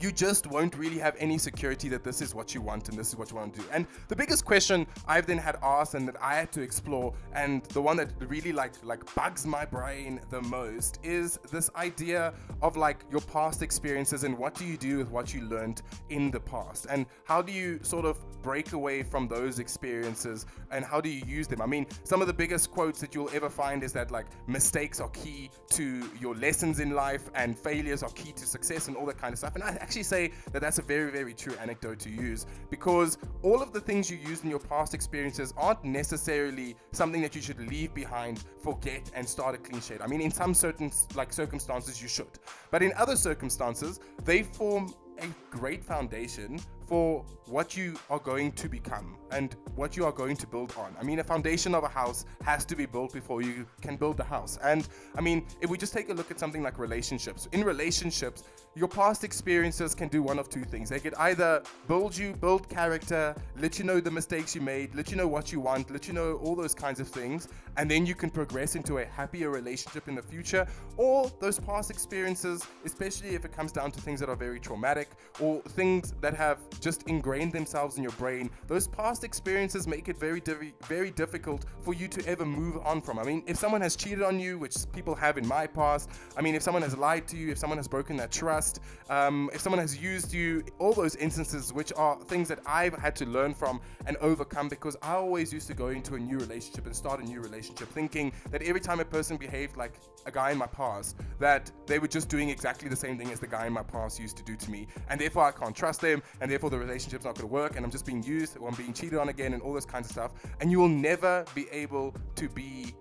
you 0.00 0.12
just 0.12 0.46
won't 0.46 0.76
really 0.76 0.98
have 0.98 1.16
any 1.18 1.38
security 1.38 1.88
that 1.88 2.04
this 2.04 2.20
is 2.20 2.34
what 2.34 2.54
you 2.54 2.60
want 2.60 2.88
and 2.88 2.98
this 2.98 3.08
is 3.08 3.16
what 3.16 3.30
you 3.30 3.36
want 3.36 3.54
to 3.54 3.60
do. 3.60 3.66
And 3.72 3.86
the 4.08 4.16
biggest 4.16 4.44
question 4.44 4.86
I've 5.06 5.26
then 5.26 5.38
had 5.38 5.56
asked 5.62 5.94
and 5.94 6.06
that 6.08 6.16
I 6.22 6.34
had 6.34 6.52
to 6.52 6.62
explore, 6.62 7.12
and 7.34 7.64
the 7.66 7.82
one 7.82 7.96
that 7.96 8.10
really 8.20 8.52
like 8.52 8.72
like 8.82 9.14
bugs 9.14 9.46
my 9.46 9.64
brain 9.64 10.20
the 10.30 10.42
most 10.42 10.98
is 11.02 11.38
this 11.50 11.70
idea 11.76 12.32
of 12.62 12.76
like 12.76 13.04
your 13.10 13.20
past 13.20 13.62
experiences 13.62 14.24
and 14.24 14.36
what 14.36 14.54
do 14.54 14.64
you 14.64 14.76
do 14.76 14.98
with 14.98 15.10
what 15.10 15.34
you 15.34 15.42
learned 15.42 15.82
in 16.08 16.30
the 16.30 16.40
past, 16.40 16.86
and 16.88 17.06
how 17.24 17.42
do 17.42 17.52
you 17.52 17.78
sort 17.82 18.04
of 18.04 18.18
break 18.42 18.72
away 18.72 19.02
from 19.02 19.28
those 19.28 19.58
experiences 19.58 20.46
and 20.70 20.84
how 20.84 21.00
do 21.00 21.08
you 21.08 21.22
use 21.26 21.46
them? 21.46 21.60
I 21.60 21.66
mean, 21.66 21.86
some 22.04 22.20
of 22.20 22.26
the 22.26 22.32
biggest 22.32 22.70
quotes 22.70 23.00
that 23.00 23.14
you'll 23.14 23.30
ever 23.34 23.50
find 23.50 23.82
is 23.82 23.92
that 23.92 24.10
like 24.10 24.26
mistakes 24.46 25.00
are 25.00 25.10
key 25.10 25.50
to 25.70 26.08
your 26.20 26.34
lessons 26.34 26.80
in 26.80 26.90
life 26.90 27.30
and 27.34 27.58
failures 27.58 28.02
are 28.02 28.10
key 28.10 28.32
to 28.32 28.46
success 28.46 28.88
and 28.88 28.96
all 28.96 29.06
that 29.06 29.18
kind 29.18 29.32
of 29.32 29.38
stuff. 29.38 29.54
And 29.54 29.64
I 29.64 29.69
actually 29.76 30.02
say 30.02 30.32
that 30.52 30.60
that's 30.60 30.78
a 30.78 30.82
very, 30.82 31.10
very 31.10 31.34
true 31.34 31.54
anecdote 31.60 31.98
to 32.00 32.10
use 32.10 32.46
because 32.70 33.18
all 33.42 33.62
of 33.62 33.72
the 33.72 33.80
things 33.80 34.10
you 34.10 34.16
used 34.16 34.44
in 34.44 34.50
your 34.50 34.58
past 34.58 34.94
experiences 34.94 35.52
aren't 35.56 35.84
necessarily 35.84 36.76
something 36.92 37.22
that 37.22 37.34
you 37.34 37.42
should 37.42 37.60
leave 37.68 37.94
behind, 37.94 38.44
forget, 38.62 39.10
and 39.14 39.28
start 39.28 39.54
a 39.54 39.58
clean 39.58 39.80
sheet. 39.80 40.00
I 40.00 40.06
mean, 40.06 40.20
in 40.20 40.30
some 40.30 40.54
certain 40.54 40.90
like 41.14 41.32
circumstances, 41.32 42.00
you 42.00 42.08
should, 42.08 42.38
but 42.70 42.82
in 42.82 42.92
other 42.94 43.16
circumstances, 43.16 44.00
they 44.24 44.42
form 44.42 44.94
a 45.18 45.26
great 45.50 45.84
foundation 45.84 46.58
for 46.86 47.24
what 47.46 47.76
you 47.76 47.98
are 48.08 48.18
going 48.18 48.52
to 48.52 48.68
become 48.68 49.16
and 49.30 49.56
what 49.76 49.96
you 49.96 50.04
are 50.04 50.12
going 50.12 50.36
to 50.36 50.46
build 50.46 50.74
on. 50.78 50.94
I 51.00 51.04
mean, 51.04 51.18
a 51.18 51.24
foundation 51.24 51.74
of 51.74 51.84
a 51.84 51.88
house 51.88 52.24
has 52.42 52.64
to 52.66 52.76
be 52.76 52.86
built 52.86 53.12
before 53.12 53.42
you 53.42 53.66
can 53.80 53.96
build 53.96 54.16
the 54.16 54.24
house. 54.24 54.58
And 54.62 54.88
I 55.16 55.20
mean, 55.20 55.46
if 55.60 55.70
we 55.70 55.78
just 55.78 55.92
take 55.92 56.10
a 56.10 56.14
look 56.14 56.30
at 56.30 56.38
something 56.38 56.62
like 56.62 56.78
relationships, 56.78 57.48
in 57.52 57.64
relationships, 57.64 58.44
your 58.76 58.88
past 58.88 59.24
experiences 59.24 59.94
can 59.96 60.08
do 60.08 60.22
one 60.22 60.38
of 60.38 60.48
two 60.48 60.62
things. 60.62 60.90
They 60.90 61.00
could 61.00 61.14
either 61.14 61.62
build 61.88 62.16
you, 62.16 62.34
build 62.34 62.68
character, 62.68 63.34
let 63.58 63.78
you 63.78 63.84
know 63.84 64.00
the 64.00 64.12
mistakes 64.12 64.54
you 64.54 64.60
made, 64.60 64.94
let 64.94 65.10
you 65.10 65.16
know 65.16 65.26
what 65.26 65.50
you 65.50 65.58
want, 65.58 65.90
let 65.90 66.06
you 66.06 66.14
know 66.14 66.34
all 66.34 66.54
those 66.54 66.74
kinds 66.74 67.00
of 67.00 67.08
things, 67.08 67.48
and 67.76 67.90
then 67.90 68.06
you 68.06 68.14
can 68.14 68.30
progress 68.30 68.76
into 68.76 68.98
a 68.98 69.04
happier 69.04 69.50
relationship 69.50 70.06
in 70.06 70.14
the 70.14 70.22
future. 70.22 70.68
Or 70.96 71.30
those 71.40 71.58
past 71.58 71.90
experiences, 71.90 72.64
especially 72.84 73.30
if 73.30 73.44
it 73.44 73.52
comes 73.52 73.72
down 73.72 73.90
to 73.90 74.00
things 74.00 74.20
that 74.20 74.28
are 74.28 74.36
very 74.36 74.60
traumatic 74.60 75.10
or 75.40 75.60
things 75.62 76.14
that 76.20 76.34
have 76.34 76.58
just 76.80 77.08
ingrained 77.08 77.52
themselves 77.52 77.96
in 77.96 78.04
your 78.04 78.12
brain, 78.12 78.50
those 78.68 78.86
past 78.86 79.19
experiences 79.24 79.86
make 79.86 80.08
it 80.08 80.16
very, 80.16 80.42
very 80.86 81.10
difficult 81.10 81.64
for 81.82 81.94
you 81.94 82.08
to 82.08 82.26
ever 82.26 82.44
move 82.44 82.78
on 82.84 83.00
from. 83.00 83.18
I 83.18 83.24
mean, 83.24 83.42
if 83.46 83.56
someone 83.56 83.80
has 83.80 83.96
cheated 83.96 84.22
on 84.22 84.38
you, 84.38 84.58
which 84.58 84.76
people 84.92 85.14
have 85.14 85.38
in 85.38 85.46
my 85.46 85.66
past, 85.66 86.10
I 86.36 86.42
mean, 86.42 86.54
if 86.54 86.62
someone 86.62 86.82
has 86.82 86.96
lied 86.96 87.26
to 87.28 87.36
you, 87.36 87.50
if 87.50 87.58
someone 87.58 87.78
has 87.78 87.88
broken 87.88 88.16
that 88.16 88.30
trust, 88.30 88.80
um, 89.08 89.50
if 89.52 89.60
someone 89.60 89.80
has 89.80 90.00
used 90.00 90.32
you, 90.32 90.62
all 90.78 90.92
those 90.92 91.16
instances, 91.16 91.72
which 91.72 91.92
are 91.96 92.18
things 92.24 92.48
that 92.48 92.60
I've 92.66 92.94
had 92.94 93.16
to 93.16 93.26
learn 93.26 93.54
from 93.54 93.80
and 94.06 94.16
overcome 94.18 94.68
because 94.68 94.96
I 95.02 95.14
always 95.14 95.52
used 95.52 95.66
to 95.68 95.74
go 95.74 95.88
into 95.88 96.14
a 96.14 96.18
new 96.18 96.38
relationship 96.38 96.86
and 96.86 96.94
start 96.94 97.20
a 97.20 97.24
new 97.24 97.40
relationship 97.40 97.88
thinking 97.88 98.32
that 98.50 98.62
every 98.62 98.80
time 98.80 99.00
a 99.00 99.04
person 99.04 99.36
behaved 99.36 99.76
like 99.76 99.94
a 100.26 100.30
guy 100.30 100.50
in 100.50 100.58
my 100.58 100.66
past, 100.66 101.16
that 101.38 101.70
they 101.86 101.98
were 101.98 102.08
just 102.08 102.28
doing 102.28 102.50
exactly 102.50 102.88
the 102.88 102.96
same 102.96 103.16
thing 103.18 103.30
as 103.30 103.40
the 103.40 103.46
guy 103.46 103.66
in 103.66 103.72
my 103.72 103.82
past 103.82 104.20
used 104.20 104.36
to 104.36 104.42
do 104.42 104.56
to 104.56 104.70
me. 104.70 104.86
And 105.08 105.20
therefore, 105.20 105.44
I 105.44 105.52
can't 105.52 105.74
trust 105.74 106.00
them, 106.00 106.22
and 106.40 106.50
therefore, 106.50 106.70
the 106.70 106.78
relationship's 106.78 107.24
not 107.24 107.34
going 107.34 107.48
to 107.48 107.52
work, 107.52 107.76
and 107.76 107.84
I'm 107.84 107.90
just 107.90 108.06
being 108.06 108.22
used, 108.22 108.56
or 108.58 108.68
I'm 108.68 108.74
being 108.74 108.92
cheated 108.92 109.09
on 109.18 109.28
again, 109.28 109.54
and 109.54 109.62
all 109.62 109.72
this 109.72 109.84
kinds 109.84 110.06
of 110.06 110.12
stuff. 110.12 110.32
And 110.60 110.70
you 110.70 110.78
will 110.78 110.88
never 110.88 111.44
be 111.54 111.68
able 111.70 112.14
to 112.36 112.48
be 112.48 112.94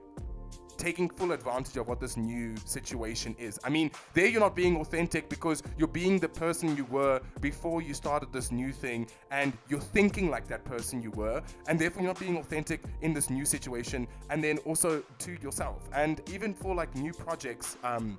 taking 0.78 1.10
full 1.10 1.34
advantage 1.34 1.76
of 1.76 1.88
what 1.90 2.00
this 2.00 2.16
new 2.16 2.56
situation 2.66 3.36
is. 3.38 3.60
I 3.66 3.70
mean, 3.70 3.92
there 4.14 4.28
you're 4.28 4.40
not 4.40 4.56
being 4.56 4.78
authentic 4.78 5.28
because 5.28 5.62
you're 5.78 5.90
being 5.90 6.20
the 6.20 6.30
person 6.30 6.76
you 6.78 6.86
were 6.86 7.20
before 7.42 7.82
you 7.82 7.94
started 7.94 8.32
this 8.32 8.50
new 8.50 8.72
thing 8.72 9.06
and 9.30 9.52
you're 9.68 9.82
thinking 9.82 10.30
like 10.30 10.48
that 10.48 10.64
person 10.64 11.02
you 11.02 11.12
were, 11.12 11.44
and 11.68 11.78
therefore 11.78 12.02
you're 12.04 12.14
not 12.14 12.20
being 12.20 12.38
authentic 12.38 12.82
in 13.02 13.14
this 13.14 13.30
new 13.30 13.46
situation, 13.46 14.08
and 14.30 14.42
then 14.42 14.58
also 14.60 15.04
to 15.18 15.32
yourself. 15.42 15.90
And 15.94 16.22
even 16.32 16.54
for 16.54 16.74
like 16.74 16.96
new 16.96 17.12
projects, 17.12 17.76
um, 17.84 18.18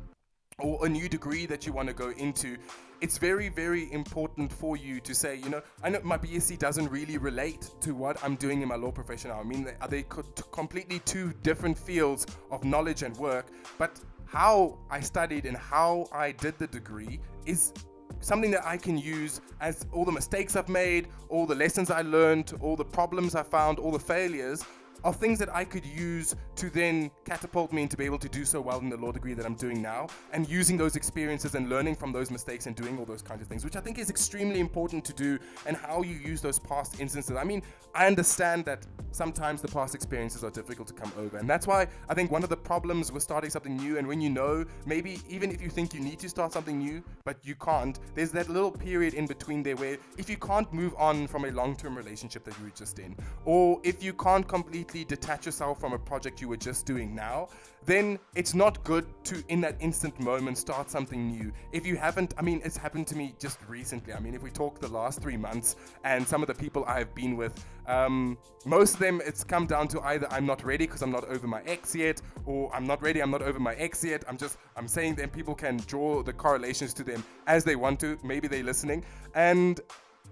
or 0.59 0.85
a 0.85 0.89
new 0.89 1.09
degree 1.09 1.47
that 1.47 1.67
you 1.67 1.73
want 1.73 1.89
to 1.89 1.95
go 1.95 2.11
into, 2.11 2.59
it's 3.01 3.17
very, 3.17 3.49
very 3.49 3.91
important 3.93 4.53
for 4.53 4.77
you 4.77 5.01
to 5.01 5.15
say, 5.15 5.37
you 5.37 5.49
know, 5.49 5.63
I 5.83 5.89
know 5.89 6.01
my 6.03 6.19
BSc 6.19 6.59
doesn't 6.59 6.89
really 6.91 7.17
relate 7.17 7.71
to 7.81 7.95
what 7.95 8.23
I'm 8.23 8.37
doing 8.37 8.61
in 8.61 8.69
my 8.69 8.77
law 8.77 8.91
profession. 8.91 9.31
I 9.31 9.43
mean, 9.43 9.65
they 9.65 9.75
are 9.81 9.89
they 9.89 10.05
completely 10.53 10.99
two 11.01 11.33
different 11.43 11.79
fields 11.79 12.27
of 12.51 12.65
knowledge 12.65 13.03
and 13.03 13.17
work? 13.17 13.47
But 13.79 14.01
how 14.27 14.79
I 14.91 15.01
studied 15.01 15.47
and 15.47 15.57
how 15.57 16.09
I 16.13 16.33
did 16.33 16.59
the 16.59 16.67
degree 16.67 17.21
is 17.47 17.73
something 18.21 18.51
that 18.51 18.67
I 18.67 18.77
can 18.77 18.99
use 18.99 19.41
as 19.61 19.87
all 19.93 20.05
the 20.05 20.13
mistakes 20.13 20.55
I've 20.55 20.69
made, 20.69 21.09
all 21.29 21.47
the 21.47 21.55
lessons 21.55 21.91
I 21.91 22.03
learned, 22.03 22.53
all 22.61 22.77
the 22.77 22.85
problems 22.85 23.35
I 23.35 23.43
found, 23.43 23.79
all 23.79 23.91
the 23.91 23.99
failures 23.99 24.65
are 25.05 25.13
things 25.13 25.39
that 25.39 25.55
I 25.55 25.65
could 25.65 25.85
use 25.85 26.35
to 26.57 26.71
then 26.71 27.11
catapult 27.25 27.73
me 27.73 27.83
into 27.83 27.97
be 27.97 28.05
able 28.05 28.19
to 28.19 28.29
do 28.29 28.45
so 28.45 28.61
well 28.61 28.79
in 28.81 28.89
the 28.89 28.97
law 28.97 29.13
degree 29.13 29.35
that 29.35 29.47
I'm 29.47 29.55
doing 29.55 29.81
now, 29.81 30.09
and 30.33 30.49
using 30.49 30.77
those 30.77 30.97
experiences 30.97 31.55
and 31.55 31.69
learning 31.69 31.97
from 31.97 32.13
those 32.13 32.31
mistakes 32.31 32.67
and 32.67 32.77
doing 32.77 32.99
all 32.99 33.05
those 33.05 33.23
kinds 33.23 33.43
of 33.43 33.49
things, 33.49 33.65
which 33.65 33.77
I 33.77 33.81
think 33.81 33.99
is 33.99 34.11
extremely 34.11 34.61
important 34.61 35.05
to 35.07 35.13
do, 35.13 35.39
and 35.67 35.77
how 35.77 36.03
you 36.03 36.15
use 36.17 36.41
those 36.41 36.59
past 36.59 37.01
instances. 37.01 37.37
I 37.37 37.45
mean, 37.45 37.63
I 37.95 38.07
understand 38.07 38.65
that 38.67 38.87
sometimes 39.13 39.63
the 39.63 39.69
past 39.69 39.95
experiences 39.95 40.45
are 40.45 40.51
difficult 40.51 40.89
to 40.89 40.95
come 40.95 41.13
over, 41.19 41.39
and 41.39 41.49
that's 41.49 41.67
why 41.67 41.87
I 42.09 42.15
think 42.15 42.31
one 42.31 42.43
of 42.43 42.49
the 42.49 42.57
problems 42.57 43.13
with 43.13 43.23
starting 43.23 43.51
something 43.51 43.77
new, 43.77 43.99
and 43.99 44.07
when 44.07 44.21
you 44.21 44.31
know, 44.31 44.65
maybe 44.87 45.21
even 45.29 45.51
if 45.51 45.63
you 45.63 45.71
think 45.71 45.95
you 45.95 46.01
need 46.01 46.19
to 46.21 46.29
start 46.29 46.53
something 46.53 46.79
new, 46.79 47.03
but 47.25 47.37
you 47.43 47.55
can't, 47.55 47.99
there's 48.15 48.33
that 48.33 48.49
little 48.49 48.71
period 48.71 49.15
in 49.15 49.27
between 49.27 49.63
there 49.63 49.77
where 49.77 49.99
if 50.19 50.29
you 50.29 50.37
can't 50.37 50.73
move 50.73 50.95
on 50.99 51.27
from 51.27 51.45
a 51.45 51.51
long 51.51 51.77
term 51.77 51.97
relationship 51.97 52.45
that 52.45 52.59
you 52.59 52.65
were 52.65 52.71
just 52.71 52.99
in, 52.99 53.17
or 53.45 53.81
if 53.85 54.03
you 54.03 54.13
can't 54.13 54.47
completely 54.49 54.90
detach 54.93 55.47
yourself 55.47 55.81
from 55.81 55.93
a 55.93 55.99
project 55.99 56.41
you 56.41 56.49
were 56.49 56.57
just 56.57 56.87
doing 56.87 57.15
now, 57.15 57.49
then 57.87 58.19
it's 58.35 58.55
not 58.55 58.83
good 58.85 59.07
to, 59.25 59.43
in 59.49 59.61
that 59.63 59.77
instant 59.81 60.19
moment, 60.21 60.59
start 60.59 60.91
something 60.91 61.29
new. 61.29 61.53
If 61.73 61.87
you 61.87 61.97
haven't, 61.97 62.35
I 62.37 62.43
mean, 62.43 62.61
it's 62.65 62.77
happened 62.77 63.07
to 63.09 63.17
me 63.17 63.35
just 63.39 63.59
recently. 63.69 64.13
I 64.13 64.21
mean, 64.21 64.35
if 64.35 64.43
we 64.43 64.51
talk 64.51 64.81
the 64.81 64.89
last 64.89 65.23
three 65.23 65.37
months 65.37 65.77
and 66.05 66.27
some 66.27 66.43
of 66.43 66.49
the 66.49 66.55
people 66.55 66.85
I 66.85 66.99
have 66.99 67.15
been 67.15 67.37
with, 67.37 67.65
um, 67.87 68.37
most 68.67 68.95
of 68.95 69.01
them, 69.01 69.23
it's 69.25 69.43
come 69.43 69.67
down 69.67 69.89
to 69.89 70.01
either 70.03 70.27
I'm 70.31 70.47
not 70.47 70.65
ready 70.65 70.87
because 70.87 71.03
I'm 71.03 71.13
not 71.13 71.25
over 71.29 71.47
my 71.47 71.63
ex 71.63 71.95
yet, 71.95 72.21
or 72.45 72.75
I'm 72.75 72.87
not 72.87 73.03
ready, 73.03 73.21
I'm 73.21 73.31
not 73.31 73.43
over 73.43 73.59
my 73.59 73.75
ex 73.75 74.05
yet. 74.05 74.25
I'm 74.29 74.37
just, 74.37 74.59
I'm 74.77 74.89
saying 74.89 75.15
them, 75.15 75.31
people 75.31 75.55
can 75.55 75.79
draw 75.87 76.23
the 76.23 76.33
correlations 76.33 76.93
to 76.95 77.05
them 77.05 77.25
as 77.47 77.65
they 77.65 77.77
want 77.77 78.01
to. 78.01 78.19
Maybe 78.23 78.49
they're 78.49 78.63
listening. 78.63 79.05
And 79.35 79.81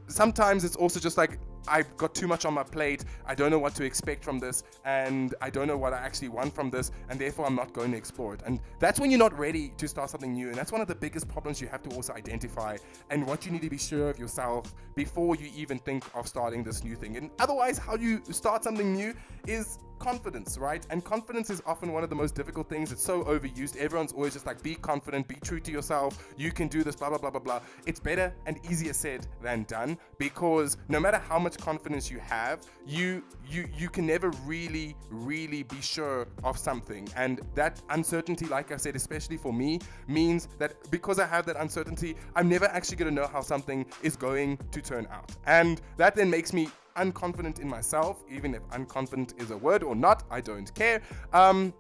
sometimes 0.09 0.65
it's 0.65 0.77
also 0.77 1.01
just 1.01 1.17
like 1.17 1.39
I've 1.67 1.97
got 1.97 2.15
too 2.15 2.27
much 2.27 2.45
on 2.45 2.55
my 2.55 2.63
plate. 2.63 3.05
I 3.27 3.35
don't 3.35 3.51
know 3.51 3.59
what 3.59 3.75
to 3.77 3.85
expect 3.85 4.25
from 4.25 4.39
this, 4.39 4.63
and 4.85 5.35
I 5.41 5.51
don't 5.51 5.67
know 5.67 5.77
what 5.77 5.93
I 5.93 5.99
actually 5.99 6.29
want 6.29 6.55
from 6.55 6.71
this, 6.71 6.91
and 7.09 7.19
therefore 7.19 7.47
I'm 7.47 7.55
not 7.55 7.73
going 7.73 7.91
to 7.93 7.97
explore 7.97 8.35
it. 8.35 8.43
And 8.47 8.61
that's 8.79 9.01
when 9.01 9.11
you're 9.11 9.19
not 9.19 9.37
ready 9.39 9.73
to 9.77 9.89
start 9.89 10.11
something 10.11 10.33
new. 10.33 10.49
And 10.49 10.57
that's 10.57 10.73
one 10.73 10.81
of 10.81 10.89
the 10.89 10.95
biggest 10.95 11.29
problems 11.29 11.61
you 11.61 11.69
have 11.69 11.83
to 11.83 11.95
also 11.97 12.13
identify, 12.13 12.77
and 13.11 13.27
what 13.27 13.45
you 13.47 13.53
need 13.53 13.63
to 13.63 13.71
be 13.71 13.79
sure 13.79 14.11
of 14.11 14.19
yourself 14.19 14.75
before 14.95 15.37
you 15.37 15.51
even 15.57 15.79
think 15.79 16.05
of 16.15 16.29
starting 16.29 16.63
this 16.63 16.85
new 16.85 16.95
thing. 16.95 17.17
And 17.17 17.31
otherwise, 17.39 17.79
how 17.79 17.97
you 17.97 18.23
start 18.31 18.65
something 18.65 18.93
new 18.93 19.15
is 19.47 19.79
confidence, 19.99 20.59
right? 20.59 20.87
And 20.91 21.05
confidence 21.05 21.51
is 21.51 21.63
often 21.67 21.93
one 21.93 22.05
of 22.05 22.11
the 22.11 22.17
most 22.17 22.35
difficult 22.35 22.69
things. 22.69 22.93
It's 22.93 23.03
so 23.03 23.25
overused. 23.25 23.77
Everyone's 23.77 24.13
always 24.13 24.33
just 24.33 24.47
like, 24.47 24.63
be 24.63 24.75
confident, 24.75 25.29
be 25.29 25.37
true 25.37 25.61
to 25.61 25.71
yourself, 25.71 26.33
you 26.37 26.51
can 26.53 26.69
do 26.69 26.83
this, 26.83 26.97
blah, 26.97 27.09
blah, 27.09 27.19
blah, 27.19 27.31
blah, 27.31 27.41
blah. 27.41 27.61
It's 27.87 28.01
better 28.01 28.33
and 28.47 28.59
easier 28.71 28.93
said 28.93 29.27
than 29.43 29.65
done 29.65 29.99
because 30.19 30.77
no 30.89 31.01
matter 31.01 31.19
how 31.19 31.39
much 31.39 31.59
confidence 31.59 32.11
you 32.11 32.19
have, 32.19 32.61
you 32.87 33.23
you 33.49 33.69
you 33.77 33.89
can 33.89 34.07
never 34.07 34.31
really, 34.45 34.97
really 35.11 35.63
be 35.63 35.81
sure 35.81 36.27
of 36.45 36.59
something. 36.59 37.09
And 37.17 37.41
that 37.55 37.81
uncertainty, 37.91 38.47
like 38.47 38.73
I 38.73 38.77
said, 38.77 38.97
especially 38.97 39.37
for 39.37 39.53
me, 39.53 39.81
means 40.07 40.49
that 40.59 40.75
because 40.91 41.19
I 41.19 41.27
have 41.27 41.47
that 41.47 41.57
uncertainty, 41.57 42.17
I'm 42.35 42.49
never 42.49 42.67
actually 42.67 42.97
gonna 42.97 43.11
know 43.11 43.27
how 43.27 43.41
something 43.41 43.87
is 44.03 44.17
going 44.17 44.59
to 44.71 44.81
turn 44.81 45.07
out. 45.11 45.31
And 45.47 45.81
that 45.97 46.15
then 46.15 46.31
makes 46.31 46.53
me 46.53 46.69
unconfident 46.99 47.61
in 47.61 47.69
myself, 47.69 48.23
even 48.31 48.55
if 48.55 48.63
unconfident 48.71 49.41
is 49.41 49.51
a 49.51 49.57
word 49.57 49.83
or 49.83 49.95
not, 49.95 50.25
I 50.31 50.41
don't 50.41 50.73
care. 50.75 51.01
Um, 51.33 51.73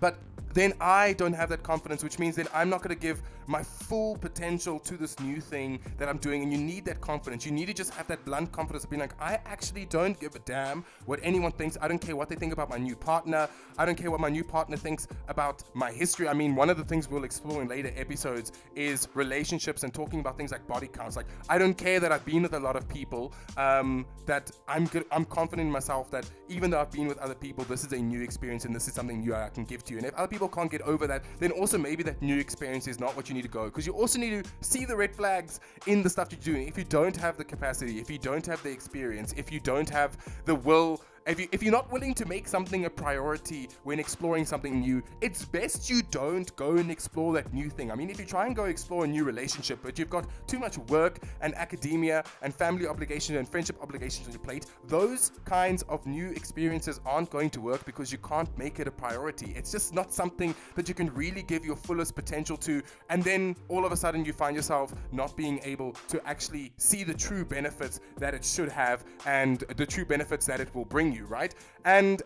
but 0.00 0.18
then 0.54 0.72
I 0.80 1.12
don't 1.14 1.32
have 1.32 1.48
that 1.50 1.62
confidence, 1.62 2.02
which 2.02 2.18
means 2.18 2.36
then 2.36 2.46
I'm 2.54 2.70
not 2.70 2.82
going 2.82 2.94
to 2.94 3.00
give 3.00 3.22
my 3.46 3.62
full 3.62 4.16
potential 4.16 4.78
to 4.78 4.96
this 4.96 5.18
new 5.20 5.40
thing 5.40 5.80
that 5.98 6.08
I'm 6.08 6.18
doing. 6.18 6.42
And 6.42 6.52
you 6.52 6.58
need 6.58 6.84
that 6.86 7.00
confidence. 7.00 7.44
You 7.44 7.52
need 7.52 7.66
to 7.66 7.74
just 7.74 7.92
have 7.94 8.06
that 8.06 8.24
blunt 8.24 8.52
confidence 8.52 8.84
of 8.84 8.90
being 8.90 9.00
like, 9.00 9.20
I 9.20 9.40
actually 9.44 9.84
don't 9.86 10.18
give 10.18 10.34
a 10.34 10.38
damn 10.40 10.84
what 11.06 11.20
anyone 11.22 11.52
thinks. 11.52 11.76
I 11.80 11.88
don't 11.88 11.98
care 11.98 12.16
what 12.16 12.28
they 12.28 12.36
think 12.36 12.52
about 12.52 12.70
my 12.70 12.78
new 12.78 12.96
partner. 12.96 13.48
I 13.76 13.84
don't 13.84 13.96
care 13.96 14.10
what 14.10 14.20
my 14.20 14.28
new 14.28 14.44
partner 14.44 14.76
thinks 14.76 15.08
about 15.28 15.62
my 15.74 15.90
history. 15.90 16.28
I 16.28 16.32
mean, 16.34 16.54
one 16.54 16.70
of 16.70 16.78
the 16.78 16.84
things 16.84 17.10
we'll 17.10 17.24
explore 17.24 17.60
in 17.60 17.68
later 17.68 17.92
episodes 17.96 18.52
is 18.74 19.08
relationships 19.14 19.82
and 19.82 19.92
talking 19.92 20.20
about 20.20 20.36
things 20.36 20.52
like 20.52 20.66
body 20.66 20.86
counts. 20.86 21.16
Like, 21.16 21.26
I 21.48 21.58
don't 21.58 21.74
care 21.74 22.00
that 22.00 22.12
I've 22.12 22.24
been 22.24 22.42
with 22.42 22.54
a 22.54 22.60
lot 22.60 22.76
of 22.76 22.88
people, 22.88 23.32
um, 23.56 24.06
that 24.26 24.50
I'm 24.68 24.86
good, 24.86 25.04
I'm 25.10 25.24
confident 25.24 25.66
in 25.66 25.72
myself 25.72 26.10
that 26.12 26.30
even 26.48 26.70
though 26.70 26.80
I've 26.80 26.92
been 26.92 27.08
with 27.08 27.18
other 27.18 27.34
people, 27.34 27.64
this 27.64 27.84
is 27.84 27.92
a 27.92 27.98
new 27.98 28.22
experience 28.22 28.64
and 28.64 28.74
this 28.74 28.88
is 28.88 28.94
something 28.94 29.20
new 29.20 29.34
I 29.34 29.48
can 29.48 29.64
give 29.64 29.84
to 29.84 29.92
you. 29.92 29.98
And 29.98 30.06
if 30.06 30.14
other 30.14 30.28
people 30.28 30.43
can't 30.48 30.70
get 30.70 30.82
over 30.82 31.06
that, 31.06 31.24
then 31.38 31.50
also 31.50 31.78
maybe 31.78 32.02
that 32.04 32.20
new 32.22 32.38
experience 32.38 32.86
is 32.86 33.00
not 33.00 33.16
what 33.16 33.28
you 33.28 33.34
need 33.34 33.42
to 33.42 33.48
go. 33.48 33.64
Because 33.66 33.86
you 33.86 33.92
also 33.92 34.18
need 34.18 34.44
to 34.44 34.50
see 34.60 34.84
the 34.84 34.96
red 34.96 35.14
flags 35.14 35.60
in 35.86 36.02
the 36.02 36.10
stuff 36.10 36.28
you're 36.30 36.40
doing. 36.40 36.68
If 36.68 36.78
you 36.78 36.84
don't 36.84 37.16
have 37.16 37.36
the 37.36 37.44
capacity, 37.44 37.98
if 37.98 38.10
you 38.10 38.18
don't 38.18 38.44
have 38.46 38.62
the 38.62 38.70
experience, 38.70 39.34
if 39.36 39.52
you 39.52 39.60
don't 39.60 39.88
have 39.90 40.16
the 40.44 40.54
will 40.54 41.00
if, 41.26 41.40
you, 41.40 41.48
if 41.52 41.62
you're 41.62 41.72
not 41.72 41.90
willing 41.90 42.12
to 42.14 42.26
make 42.26 42.46
something 42.46 42.84
a 42.84 42.90
priority 42.90 43.68
when 43.84 43.98
exploring 43.98 44.44
something 44.44 44.80
new, 44.80 45.02
it's 45.22 45.44
best 45.44 45.88
you 45.88 46.02
don't 46.10 46.54
go 46.56 46.76
and 46.76 46.90
explore 46.90 47.32
that 47.32 47.52
new 47.54 47.70
thing. 47.70 47.90
I 47.90 47.94
mean, 47.94 48.10
if 48.10 48.18
you 48.18 48.26
try 48.26 48.46
and 48.46 48.54
go 48.54 48.64
explore 48.64 49.04
a 49.04 49.08
new 49.08 49.24
relationship, 49.24 49.78
but 49.82 49.98
you've 49.98 50.10
got 50.10 50.26
too 50.46 50.58
much 50.58 50.76
work 50.90 51.18
and 51.40 51.54
academia 51.54 52.24
and 52.42 52.54
family 52.54 52.86
obligations 52.86 53.38
and 53.38 53.48
friendship 53.48 53.82
obligations 53.82 54.26
on 54.26 54.32
your 54.32 54.42
plate, 54.42 54.66
those 54.86 55.32
kinds 55.46 55.82
of 55.84 56.04
new 56.06 56.28
experiences 56.30 57.00
aren't 57.06 57.30
going 57.30 57.48
to 57.50 57.60
work 57.60 57.86
because 57.86 58.12
you 58.12 58.18
can't 58.18 58.56
make 58.58 58.78
it 58.78 58.86
a 58.86 58.90
priority. 58.90 59.54
It's 59.56 59.72
just 59.72 59.94
not 59.94 60.12
something 60.12 60.54
that 60.74 60.88
you 60.88 60.94
can 60.94 61.12
really 61.14 61.42
give 61.42 61.64
your 61.64 61.76
fullest 61.76 62.14
potential 62.14 62.56
to. 62.58 62.82
And 63.08 63.24
then 63.24 63.56
all 63.68 63.86
of 63.86 63.92
a 63.92 63.96
sudden, 63.96 64.24
you 64.26 64.34
find 64.34 64.54
yourself 64.54 64.94
not 65.10 65.36
being 65.36 65.60
able 65.64 65.92
to 66.08 66.20
actually 66.26 66.72
see 66.76 67.02
the 67.02 67.14
true 67.14 67.46
benefits 67.46 68.00
that 68.18 68.34
it 68.34 68.44
should 68.44 68.68
have 68.68 69.04
and 69.24 69.60
the 69.76 69.86
true 69.86 70.04
benefits 70.04 70.44
that 70.46 70.60
it 70.60 70.74
will 70.74 70.84
bring 70.84 71.13
you, 71.14 71.24
right? 71.26 71.54
And 71.84 72.22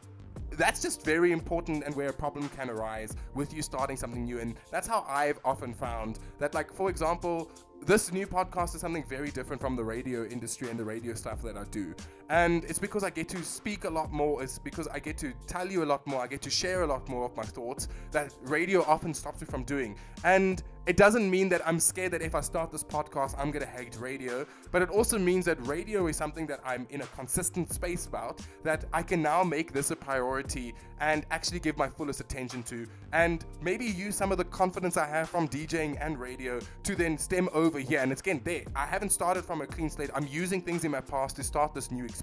that's 0.52 0.80
just 0.82 1.04
very 1.04 1.32
important 1.32 1.84
and 1.84 1.94
where 1.94 2.08
a 2.08 2.12
problem 2.12 2.48
can 2.50 2.70
arise 2.70 3.14
with 3.34 3.52
you 3.52 3.62
starting 3.62 3.96
something 3.96 4.24
new. 4.24 4.40
And 4.40 4.54
that's 4.70 4.88
how 4.88 5.04
I've 5.08 5.38
often 5.44 5.74
found 5.74 6.18
that, 6.38 6.54
like, 6.54 6.72
for 6.72 6.90
example, 6.90 7.50
this 7.84 8.12
new 8.12 8.26
podcast 8.26 8.74
is 8.74 8.80
something 8.80 9.04
very 9.04 9.30
different 9.30 9.60
from 9.60 9.76
the 9.76 9.84
radio 9.84 10.24
industry 10.26 10.68
and 10.68 10.78
the 10.78 10.84
radio 10.84 11.14
stuff 11.14 11.42
that 11.42 11.56
I 11.56 11.64
do. 11.64 11.94
And 12.30 12.64
it's 12.64 12.78
because 12.78 13.04
I 13.04 13.10
get 13.10 13.28
to 13.30 13.42
speak 13.42 13.84
a 13.84 13.90
lot 13.90 14.12
more, 14.12 14.42
it's 14.42 14.58
because 14.58 14.86
I 14.88 14.98
get 14.98 15.16
to 15.18 15.32
tell 15.46 15.70
you 15.70 15.82
a 15.82 15.86
lot 15.86 16.06
more, 16.06 16.20
I 16.22 16.26
get 16.26 16.42
to 16.42 16.50
share 16.50 16.82
a 16.82 16.86
lot 16.86 17.08
more 17.08 17.24
of 17.24 17.34
my 17.34 17.42
thoughts 17.42 17.88
that 18.10 18.34
radio 18.42 18.82
often 18.84 19.14
stops 19.14 19.40
me 19.40 19.46
from 19.46 19.64
doing. 19.64 19.96
And 20.24 20.62
it 20.86 20.96
doesn't 20.96 21.30
mean 21.30 21.50
that 21.50 21.66
I'm 21.66 21.80
scared 21.80 22.12
that 22.12 22.22
if 22.22 22.34
I 22.34 22.40
start 22.40 22.70
this 22.70 22.84
podcast, 22.84 23.34
I'm 23.38 23.50
gonna 23.50 23.66
hate 23.66 23.96
radio, 23.98 24.46
but 24.70 24.80
it 24.82 24.88
also 24.88 25.18
means 25.18 25.44
that 25.46 25.58
radio 25.66 26.06
is 26.06 26.16
something 26.16 26.46
that 26.46 26.60
I'm 26.64 26.86
in 26.90 27.02
a 27.02 27.06
consistent 27.06 27.72
space 27.72 28.06
about, 28.06 28.40
that 28.62 28.84
I 28.92 29.02
can 29.02 29.20
now 29.22 29.42
make 29.42 29.72
this 29.72 29.90
a 29.90 29.96
priority 29.96 30.74
and 31.00 31.26
actually 31.30 31.60
give 31.60 31.76
my 31.76 31.88
fullest 31.88 32.20
attention 32.20 32.62
to, 32.64 32.86
and 33.12 33.44
maybe 33.62 33.84
use 33.84 34.16
some 34.16 34.32
of 34.32 34.38
the 34.38 34.44
confidence 34.44 34.96
I 34.96 35.06
have 35.06 35.28
from 35.28 35.46
DJing 35.46 35.98
and 36.00 36.18
radio 36.18 36.58
to 36.84 36.94
then 36.94 37.18
stem 37.18 37.48
over 37.52 37.78
here. 37.78 38.00
And 38.00 38.10
it's 38.10 38.22
again 38.22 38.40
there. 38.44 38.64
I 38.74 38.86
haven't 38.86 39.10
started 39.10 39.44
from 39.44 39.60
a 39.60 39.66
clean 39.66 39.90
slate. 39.90 40.10
I'm 40.14 40.26
using 40.26 40.62
things 40.62 40.84
in 40.84 40.90
my 40.90 41.02
past 41.02 41.36
to 41.36 41.42
start 41.42 41.74
this 41.74 41.90
new 41.90 42.04
experience 42.04 42.17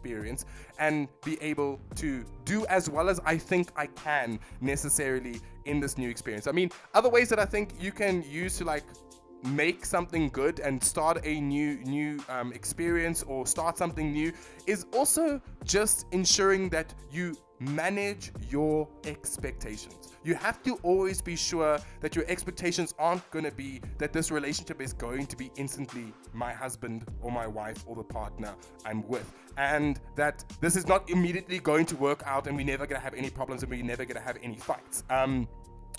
and 0.79 1.07
be 1.23 1.41
able 1.41 1.79
to 1.95 2.25
do 2.43 2.65
as 2.67 2.89
well 2.89 3.09
as 3.09 3.19
I 3.25 3.37
think 3.37 3.69
I 3.75 3.87
can 3.87 4.39
necessarily 4.61 5.39
in 5.65 5.79
this 5.79 5.97
new 5.97 6.09
experience. 6.09 6.47
I 6.47 6.51
mean, 6.51 6.69
other 6.93 7.09
ways 7.09 7.29
that 7.29 7.39
I 7.39 7.45
think 7.45 7.71
you 7.79 7.91
can 7.91 8.23
use 8.23 8.57
to 8.57 8.65
like 8.65 8.83
make 9.43 9.85
something 9.85 10.29
good 10.29 10.59
and 10.59 10.83
start 10.83 11.19
a 11.23 11.39
new 11.39 11.77
new 11.83 12.19
um, 12.29 12.51
experience 12.53 13.23
or 13.23 13.45
start 13.45 13.77
something 13.77 14.11
new 14.11 14.31
is 14.65 14.85
also 14.93 15.39
just 15.63 16.05
ensuring 16.11 16.69
that 16.69 16.93
you 17.11 17.35
manage 17.59 18.31
your 18.50 18.88
expectations. 19.05 20.12
You 20.24 20.35
have 20.35 20.62
to 20.63 20.75
always 20.83 21.21
be 21.21 21.35
sure 21.35 21.79
that 22.01 22.15
your 22.15 22.25
expectations 22.27 22.93
aren't 22.97 23.29
going 23.31 23.45
to 23.45 23.51
be 23.51 23.81
that 23.97 24.12
this 24.12 24.31
relationship 24.31 24.81
is 24.81 24.93
going 24.93 25.27
to 25.27 25.35
be 25.35 25.51
instantly 25.55 26.13
my 26.33 26.53
husband 26.53 27.05
or 27.21 27.31
my 27.31 27.47
wife 27.47 27.83
or 27.85 27.95
the 27.95 28.03
partner 28.03 28.55
I'm 28.85 29.07
with. 29.07 29.31
And 29.57 30.00
that 30.15 30.43
this 30.59 30.75
is 30.75 30.88
not 30.88 31.09
immediately 31.09 31.59
going 31.59 31.85
to 31.88 31.95
work 31.95 32.24
out 32.25 32.47
and 32.47 32.57
we're 32.57 32.65
never 32.65 32.85
going 32.85 33.00
to 33.00 33.03
have 33.03 33.13
any 33.13 33.29
problems 33.29 33.63
and 33.63 33.71
we're 33.71 33.83
never 33.83 34.03
going 34.03 34.17
to 34.17 34.24
have 34.24 34.38
any 34.41 34.57
fights. 34.57 35.03
Um, 35.09 35.47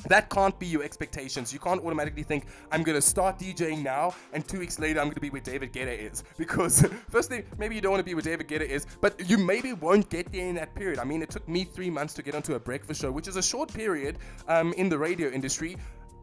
that 0.08 0.30
can't 0.30 0.58
be 0.58 0.66
your 0.66 0.82
expectations. 0.82 1.52
You 1.52 1.58
can't 1.58 1.82
automatically 1.82 2.22
think, 2.22 2.46
I'm 2.70 2.84
to 2.84 3.02
start 3.02 3.38
DJing 3.38 3.82
now, 3.82 4.14
and 4.32 4.46
two 4.46 4.58
weeks 4.58 4.78
later, 4.78 5.00
I'm 5.00 5.10
to 5.10 5.20
be 5.20 5.30
where 5.30 5.40
David 5.40 5.72
Guetta 5.72 5.96
is. 5.98 6.24
Because, 6.36 6.86
firstly, 7.10 7.44
maybe 7.58 7.74
you 7.74 7.80
don't 7.80 7.90
want 7.92 8.00
to 8.00 8.04
be 8.04 8.14
where 8.14 8.22
David 8.22 8.46
Guetta 8.48 8.66
is, 8.68 8.86
but 9.00 9.28
you 9.28 9.36
maybe 9.36 9.72
won't 9.72 10.08
get 10.10 10.30
there 10.32 10.46
in 10.46 10.54
that 10.56 10.74
period. 10.74 10.98
I 10.98 11.04
mean, 11.04 11.22
it 11.22 11.30
took 11.30 11.48
me 11.48 11.64
three 11.64 11.90
months 11.90 12.14
to 12.14 12.22
get 12.22 12.34
onto 12.34 12.54
a 12.54 12.60
breakfast 12.60 13.00
show, 13.00 13.10
which 13.10 13.26
is 13.26 13.36
a 13.36 13.42
short 13.42 13.72
period 13.72 14.18
um, 14.48 14.72
in 14.74 14.88
the 14.88 14.98
radio 14.98 15.28
industry 15.30 15.76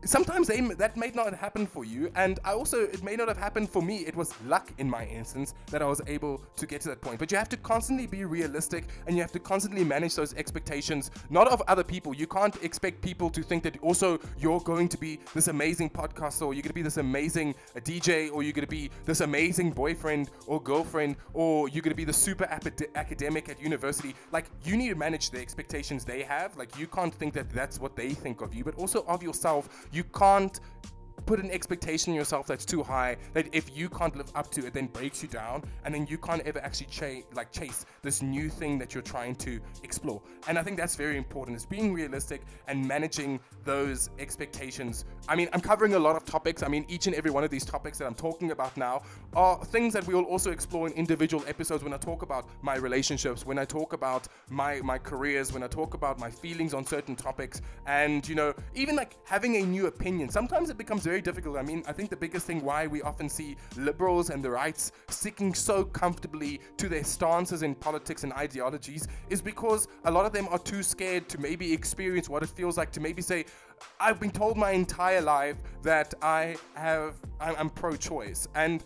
sometimes 0.05 0.47
they, 0.47 0.61
that 0.61 0.97
may 0.97 1.11
not 1.13 1.33
happen 1.33 1.65
for 1.65 1.85
you 1.85 2.11
and 2.15 2.39
i 2.43 2.51
also 2.51 2.81
it 2.81 3.01
may 3.03 3.15
not 3.15 3.27
have 3.27 3.37
happened 3.37 3.69
for 3.69 3.81
me. 3.81 3.97
It 3.97 4.15
was 4.15 4.33
luck 4.45 4.71
in 4.77 4.89
my 4.89 5.05
instance 5.05 5.53
that 5.71 5.81
i 5.81 5.85
was 5.85 6.01
able 6.07 6.41
to 6.55 6.65
get 6.65 6.81
to 6.81 6.89
that 6.89 7.01
point. 7.01 7.19
But 7.19 7.31
you 7.31 7.37
have 7.37 7.49
to 7.49 7.57
constantly 7.57 8.07
be 8.07 8.25
realistic 8.25 8.85
and 9.07 9.15
you 9.15 9.21
have 9.21 9.31
to 9.31 9.39
constantly 9.39 9.83
manage 9.83 10.15
those 10.15 10.33
expectations 10.33 11.11
not 11.29 11.47
of 11.47 11.61
other 11.67 11.83
people. 11.83 12.13
You 12.13 12.27
can't 12.27 12.55
expect 12.63 13.01
people 13.01 13.29
to 13.29 13.41
think 13.41 13.63
that 13.63 13.81
also 13.81 14.19
you're 14.37 14.59
going 14.59 14.89
to 14.89 14.97
be 14.97 15.19
this 15.33 15.47
amazing 15.47 15.89
podcaster 15.89 16.43
or 16.43 16.53
you're 16.53 16.61
going 16.61 16.75
to 16.75 16.81
be 16.81 16.81
this 16.81 16.97
amazing 16.97 17.55
uh, 17.75 17.79
dj 17.79 18.31
or 18.31 18.43
you're 18.43 18.53
going 18.53 18.65
to 18.65 18.75
be 18.81 18.89
this 19.05 19.21
amazing 19.21 19.71
boyfriend 19.71 20.29
or 20.47 20.61
girlfriend 20.61 21.15
or 21.33 21.69
you're 21.69 21.81
going 21.81 21.91
to 21.91 21.95
be 21.95 22.05
the 22.05 22.13
super 22.13 22.45
academic 22.95 23.49
at 23.49 23.61
university. 23.61 24.15
Like 24.31 24.45
you 24.63 24.77
need 24.77 24.89
to 24.89 24.95
manage 24.95 25.31
the 25.31 25.39
expectations 25.39 26.05
they 26.05 26.23
have. 26.23 26.55
Like 26.57 26.77
you 26.77 26.87
can't 26.87 27.13
think 27.13 27.33
that 27.33 27.49
that's 27.49 27.79
what 27.79 27.95
they 27.95 28.09
think 28.09 28.41
of 28.41 28.53
you 28.53 28.63
but 28.63 28.75
also 28.75 29.05
of 29.07 29.23
yourself 29.23 29.87
you 29.93 30.03
can't 30.03 30.59
put 31.25 31.39
an 31.39 31.49
expectation 31.51 32.11
in 32.11 32.15
yourself 32.15 32.47
that's 32.47 32.65
too 32.65 32.83
high 32.83 33.15
that 33.33 33.47
if 33.53 33.75
you 33.75 33.89
can't 33.89 34.15
live 34.15 34.31
up 34.35 34.49
to 34.51 34.65
it 34.65 34.73
then 34.73 34.87
breaks 34.87 35.21
you 35.23 35.29
down 35.29 35.63
and 35.85 35.93
then 35.93 36.05
you 36.09 36.17
can't 36.17 36.41
ever 36.45 36.59
actually 36.59 36.87
chase 36.87 37.23
like 37.33 37.51
chase 37.51 37.85
this 38.01 38.21
new 38.21 38.49
thing 38.49 38.77
that 38.77 38.93
you're 38.93 39.03
trying 39.03 39.35
to 39.35 39.59
explore. 39.83 40.21
And 40.47 40.57
i 40.57 40.63
think 40.63 40.77
that's 40.77 40.95
very 40.95 41.17
important 41.17 41.57
is 41.57 41.65
being 41.65 41.93
realistic 41.93 42.41
and 42.67 42.85
managing 42.85 43.39
those 43.63 44.09
expectations. 44.19 45.05
I 45.27 45.35
mean 45.35 45.49
i'm 45.53 45.61
covering 45.61 45.93
a 45.95 45.99
lot 45.99 46.15
of 46.15 46.25
topics. 46.25 46.63
I 46.63 46.67
mean 46.67 46.85
each 46.87 47.07
and 47.07 47.15
every 47.15 47.31
one 47.31 47.43
of 47.43 47.49
these 47.49 47.65
topics 47.65 47.97
that 47.99 48.05
i'm 48.05 48.15
talking 48.15 48.51
about 48.51 48.75
now 48.77 49.01
are 49.35 49.63
things 49.65 49.93
that 49.93 50.05
we 50.07 50.13
will 50.13 50.25
also 50.25 50.51
explore 50.51 50.87
in 50.87 50.93
individual 50.93 51.43
episodes 51.47 51.83
when 51.83 51.93
i 51.93 51.97
talk 51.97 52.21
about 52.21 52.47
my 52.61 52.75
relationships 52.75 53.45
when 53.45 53.57
i 53.57 53.65
talk 53.65 53.93
about 53.93 54.27
my 54.49 54.81
my 54.81 54.97
careers 54.97 55.53
when 55.53 55.63
i 55.63 55.67
talk 55.67 55.93
about 55.93 56.19
my 56.19 56.29
feelings 56.29 56.73
on 56.73 56.85
certain 56.85 57.15
topics. 57.15 57.61
And 57.85 58.27
you 58.27 58.35
know 58.35 58.53
even 58.75 58.95
like 58.95 59.17
having 59.25 59.57
a 59.57 59.65
new 59.65 59.87
opinion. 59.87 60.29
Sometimes 60.29 60.69
it 60.69 60.77
becomes 60.77 61.03
very 61.03 61.12
very 61.13 61.21
difficult. 61.21 61.57
I 61.57 61.61
mean, 61.61 61.83
I 61.87 61.93
think 61.93 62.09
the 62.09 62.15
biggest 62.15 62.47
thing 62.47 62.63
why 62.63 62.87
we 62.87 63.03
often 63.03 63.29
see 63.29 63.55
liberals 63.77 64.31
and 64.31 64.43
the 64.43 64.49
rights 64.49 64.91
sticking 65.09 65.53
so 65.53 65.85
comfortably 65.85 66.59
to 66.77 66.89
their 66.89 67.03
stances 67.03 67.61
in 67.61 67.75
politics 67.75 68.23
and 68.23 68.33
ideologies 68.33 69.07
is 69.29 69.39
because 69.39 69.87
a 70.05 70.11
lot 70.11 70.25
of 70.25 70.33
them 70.33 70.47
are 70.49 70.57
too 70.57 70.81
scared 70.81 71.29
to 71.29 71.39
maybe 71.39 71.71
experience 71.71 72.29
what 72.29 72.41
it 72.41 72.49
feels 72.49 72.77
like 72.77 72.91
to 72.93 72.99
maybe 72.99 73.21
say, 73.21 73.45
I've 73.99 74.19
been 74.19 74.31
told 74.31 74.57
my 74.57 74.71
entire 74.71 75.21
life 75.21 75.57
that 75.83 76.15
I 76.23 76.55
have 76.73 77.13
I'm, 77.39 77.69
pro-choice 77.69 78.47
and 78.55 78.83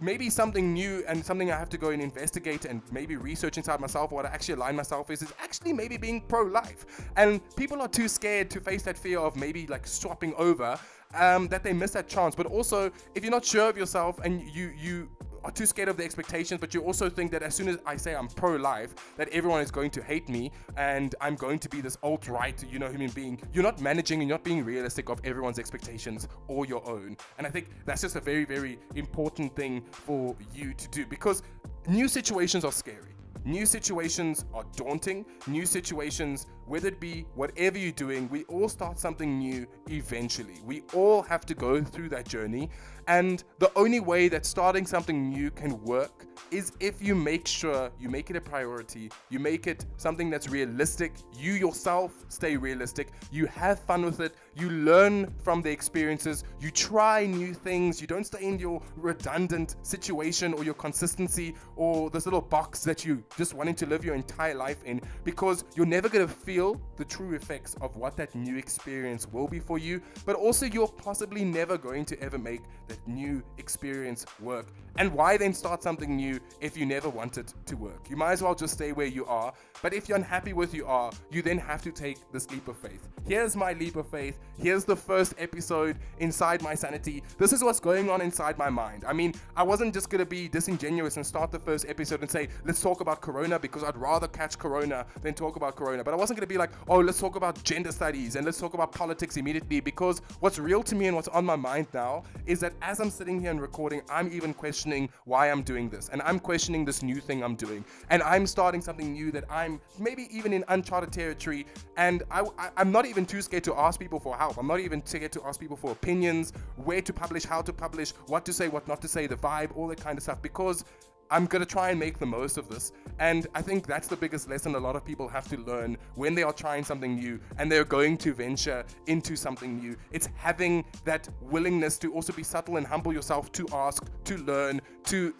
maybe 0.00 0.28
something 0.30 0.72
new 0.72 1.04
and 1.06 1.24
something 1.24 1.52
I 1.52 1.56
have 1.56 1.68
to 1.68 1.78
go 1.78 1.90
and 1.90 2.02
investigate 2.02 2.64
and 2.64 2.82
maybe 2.90 3.14
research 3.14 3.56
inside 3.56 3.78
myself 3.78 4.10
what 4.10 4.26
I 4.26 4.30
actually 4.30 4.54
align 4.54 4.74
myself 4.74 5.10
is 5.10 5.22
is 5.22 5.32
actually 5.40 5.72
maybe 5.72 5.96
being 5.96 6.22
pro-life. 6.22 7.08
And 7.16 7.40
people 7.54 7.80
are 7.80 7.88
too 7.88 8.08
scared 8.08 8.50
to 8.50 8.60
face 8.60 8.82
that 8.82 8.98
fear 8.98 9.20
of 9.20 9.36
maybe 9.36 9.68
like 9.68 9.86
swapping 9.86 10.34
over 10.34 10.76
um, 11.14 11.48
that 11.48 11.62
they 11.62 11.72
miss 11.72 11.92
that 11.92 12.08
chance. 12.08 12.34
But 12.34 12.46
also, 12.46 12.90
if 13.14 13.22
you're 13.22 13.30
not 13.30 13.44
sure 13.44 13.68
of 13.68 13.76
yourself 13.76 14.18
and 14.20 14.42
you 14.42 14.72
you 14.76 15.08
are 15.44 15.50
too 15.50 15.66
scared 15.66 15.88
of 15.88 15.96
the 15.96 16.04
expectations, 16.04 16.60
but 16.60 16.72
you 16.72 16.82
also 16.82 17.08
think 17.08 17.30
that 17.32 17.42
as 17.42 17.54
soon 17.54 17.68
as 17.68 17.78
I 17.84 17.96
say 17.96 18.14
I'm 18.14 18.28
pro-life, 18.28 18.94
that 19.16 19.28
everyone 19.30 19.60
is 19.60 19.70
going 19.70 19.90
to 19.90 20.02
hate 20.02 20.28
me 20.28 20.52
and 20.76 21.14
I'm 21.20 21.34
going 21.34 21.58
to 21.60 21.68
be 21.68 21.80
this 21.80 21.98
alt-right, 22.02 22.64
you 22.70 22.78
know, 22.78 22.88
human 22.88 23.10
being. 23.10 23.40
You're 23.52 23.64
not 23.64 23.80
managing 23.80 24.20
and 24.20 24.28
you're 24.28 24.38
not 24.38 24.44
being 24.44 24.64
realistic 24.64 25.08
of 25.08 25.20
everyone's 25.24 25.58
expectations 25.58 26.28
or 26.48 26.66
your 26.66 26.86
own. 26.88 27.16
And 27.38 27.46
I 27.46 27.50
think 27.50 27.70
that's 27.84 28.02
just 28.02 28.16
a 28.16 28.20
very, 28.20 28.44
very 28.44 28.78
important 28.94 29.56
thing 29.56 29.82
for 29.90 30.36
you 30.54 30.74
to 30.74 30.88
do 30.88 31.06
because 31.06 31.42
new 31.88 32.08
situations 32.08 32.64
are 32.64 32.72
scary. 32.72 33.16
New 33.44 33.66
situations 33.66 34.44
are 34.54 34.64
daunting. 34.76 35.24
New 35.48 35.66
situations, 35.66 36.46
whether 36.66 36.86
it 36.86 37.00
be 37.00 37.26
whatever 37.34 37.76
you're 37.76 37.90
doing, 37.90 38.28
we 38.28 38.44
all 38.44 38.68
start 38.68 39.00
something 39.00 39.38
new 39.38 39.66
eventually. 39.88 40.60
We 40.64 40.82
all 40.94 41.22
have 41.22 41.44
to 41.46 41.54
go 41.54 41.82
through 41.82 42.10
that 42.10 42.28
journey. 42.28 42.70
And 43.08 43.42
the 43.58 43.72
only 43.74 43.98
way 43.98 44.28
that 44.28 44.46
starting 44.46 44.86
something 44.86 45.28
new 45.28 45.50
can 45.50 45.82
work 45.82 46.24
is 46.52 46.72
if 46.78 47.02
you 47.02 47.16
make 47.16 47.48
sure 47.48 47.90
you 47.98 48.08
make 48.08 48.30
it 48.30 48.36
a 48.36 48.40
priority, 48.40 49.10
you 49.28 49.40
make 49.40 49.66
it 49.66 49.86
something 49.96 50.30
that's 50.30 50.48
realistic, 50.48 51.12
you 51.34 51.54
yourself 51.54 52.12
stay 52.28 52.56
realistic, 52.56 53.08
you 53.32 53.46
have 53.46 53.80
fun 53.80 54.04
with 54.04 54.20
it, 54.20 54.36
you 54.54 54.70
learn 54.70 55.32
from 55.42 55.62
the 55.62 55.70
experiences, 55.70 56.44
you 56.60 56.70
try 56.70 57.26
new 57.26 57.54
things, 57.54 58.00
you 58.00 58.06
don't 58.06 58.24
stay 58.24 58.44
in 58.44 58.58
your 58.58 58.82
redundant 58.96 59.76
situation 59.82 60.52
or 60.54 60.64
your 60.64 60.74
consistency 60.74 61.54
or 61.76 62.10
this 62.10 62.26
little 62.26 62.40
box 62.40 62.84
that 62.84 63.04
you 63.04 63.22
just 63.36 63.54
wanting 63.54 63.74
to 63.74 63.86
live 63.86 64.04
your 64.04 64.14
entire 64.14 64.54
life 64.54 64.82
in 64.84 65.00
because 65.24 65.64
you're 65.74 65.86
never 65.86 66.08
going 66.08 66.26
to 66.26 66.32
feel 66.32 66.80
the 66.96 67.04
true 67.04 67.34
effects 67.34 67.76
of 67.80 67.96
what 67.96 68.16
that 68.16 68.34
new 68.34 68.56
experience 68.56 69.26
will 69.32 69.48
be 69.48 69.58
for 69.58 69.78
you, 69.78 70.00
but 70.26 70.36
also 70.36 70.66
you're 70.66 70.88
possibly 70.88 71.44
never 71.44 71.78
going 71.78 72.04
to 72.04 72.20
ever 72.20 72.38
make 72.38 72.60
that 72.88 72.98
new 73.08 73.42
experience 73.58 74.26
work. 74.40 74.66
And 74.96 75.12
why 75.12 75.36
then 75.36 75.54
start 75.54 75.82
something 75.82 76.14
new 76.16 76.38
if 76.60 76.76
you 76.76 76.84
never 76.84 77.08
want 77.08 77.38
it 77.38 77.54
to 77.66 77.76
work? 77.76 78.10
You 78.10 78.16
might 78.16 78.32
as 78.32 78.42
well 78.42 78.54
just 78.54 78.74
stay 78.74 78.92
where 78.92 79.06
you 79.06 79.24
are. 79.26 79.52
But 79.80 79.94
if 79.94 80.08
you're 80.08 80.18
unhappy 80.18 80.52
with 80.52 80.74
you 80.74 80.86
are, 80.86 81.10
you 81.30 81.42
then 81.42 81.58
have 81.58 81.82
to 81.82 81.90
take 81.90 82.18
this 82.30 82.50
leap 82.50 82.68
of 82.68 82.76
faith. 82.76 83.08
Here's 83.26 83.56
my 83.56 83.72
leap 83.72 83.96
of 83.96 84.08
faith. 84.08 84.38
Here's 84.58 84.84
the 84.84 84.94
first 84.94 85.34
episode 85.38 85.96
inside 86.20 86.62
my 86.62 86.74
sanity. 86.74 87.22
This 87.38 87.52
is 87.52 87.64
what's 87.64 87.80
going 87.80 88.10
on 88.10 88.20
inside 88.20 88.58
my 88.58 88.70
mind. 88.70 89.04
I 89.06 89.12
mean, 89.12 89.34
I 89.56 89.62
wasn't 89.62 89.92
just 89.94 90.10
gonna 90.10 90.26
be 90.26 90.46
disingenuous 90.46 91.16
and 91.16 91.26
start 91.26 91.50
the 91.50 91.58
first 91.58 91.86
episode 91.88 92.20
and 92.20 92.30
say, 92.30 92.48
let's 92.64 92.80
talk 92.80 93.00
about 93.00 93.20
Corona 93.20 93.58
because 93.58 93.82
I'd 93.82 93.96
rather 93.96 94.28
catch 94.28 94.58
Corona 94.58 95.06
than 95.22 95.34
talk 95.34 95.56
about 95.56 95.74
Corona. 95.74 96.04
But 96.04 96.14
I 96.14 96.16
wasn't 96.16 96.38
gonna 96.38 96.46
be 96.46 96.58
like, 96.58 96.70
oh, 96.88 96.98
let's 96.98 97.18
talk 97.18 97.36
about 97.36 97.62
gender 97.64 97.90
studies 97.90 98.36
and 98.36 98.44
let's 98.44 98.60
talk 98.60 98.74
about 98.74 98.92
politics 98.92 99.36
immediately 99.36 99.80
because 99.80 100.20
what's 100.40 100.58
real 100.58 100.82
to 100.84 100.94
me 100.94 101.06
and 101.06 101.16
what's 101.16 101.28
on 101.28 101.44
my 101.44 101.56
mind 101.56 101.86
now 101.92 102.22
is 102.46 102.60
that 102.60 102.72
as 102.82 103.00
I'm 103.00 103.10
sitting 103.10 103.40
here 103.40 103.50
and 103.50 103.60
recording, 103.60 104.02
I'm 104.10 104.32
even 104.32 104.54
questioning 104.54 105.08
why 105.24 105.50
I'm 105.50 105.62
doing 105.62 105.88
this. 105.88 106.08
And 106.10 106.22
I'm 106.22 106.38
questioning 106.38 106.84
this 106.84 107.02
new 107.02 107.20
thing 107.20 107.42
I'm 107.42 107.56
doing. 107.56 107.84
And 108.10 108.22
I'm 108.22 108.46
starting 108.46 108.80
something 108.80 109.12
new 109.12 109.32
that 109.32 109.44
I'm 109.50 109.80
maybe 109.98 110.28
even 110.30 110.52
in 110.52 110.64
uncharted 110.68 111.12
territory. 111.12 111.66
And 111.96 112.22
I, 112.30 112.44
am 112.76 112.92
not 112.92 113.06
even 113.06 113.26
too 113.26 113.42
scared 113.42 113.64
to 113.64 113.74
ask 113.74 113.98
people 113.98 114.20
for 114.20 114.31
help. 114.38 114.58
I'm 114.58 114.66
not 114.66 114.80
even 114.80 115.04
scared 115.04 115.32
to 115.32 115.42
ask 115.44 115.60
people 115.60 115.76
for 115.76 115.92
opinions, 115.92 116.52
where 116.76 117.00
to 117.00 117.12
publish, 117.12 117.44
how 117.44 117.62
to 117.62 117.72
publish, 117.72 118.10
what 118.26 118.44
to 118.46 118.52
say, 118.52 118.68
what 118.68 118.86
not 118.88 119.00
to 119.02 119.08
say, 119.08 119.26
the 119.26 119.36
vibe, 119.36 119.76
all 119.76 119.88
that 119.88 120.00
kind 120.00 120.18
of 120.18 120.22
stuff. 120.22 120.40
Because 120.42 120.84
I'm 121.32 121.46
gonna 121.46 121.64
try 121.64 121.88
and 121.88 121.98
make 121.98 122.18
the 122.18 122.26
most 122.26 122.58
of 122.58 122.68
this. 122.68 122.92
And 123.18 123.46
I 123.54 123.62
think 123.62 123.86
that's 123.86 124.06
the 124.06 124.16
biggest 124.16 124.50
lesson 124.50 124.74
a 124.74 124.78
lot 124.78 124.96
of 124.96 125.04
people 125.04 125.28
have 125.28 125.48
to 125.48 125.56
learn 125.56 125.96
when 126.14 126.34
they 126.34 126.42
are 126.42 126.52
trying 126.52 126.84
something 126.84 127.14
new 127.14 127.40
and 127.56 127.72
they're 127.72 127.86
going 127.86 128.18
to 128.18 128.34
venture 128.34 128.84
into 129.06 129.34
something 129.34 129.78
new. 129.78 129.96
It's 130.10 130.28
having 130.36 130.84
that 131.04 131.28
willingness 131.40 131.96
to 132.00 132.12
also 132.12 132.34
be 132.34 132.42
subtle 132.42 132.76
and 132.76 132.86
humble 132.86 133.14
yourself 133.14 133.50
to 133.52 133.66
ask, 133.72 134.04
to 134.24 134.36
learn, 134.38 134.82
to 135.04 135.34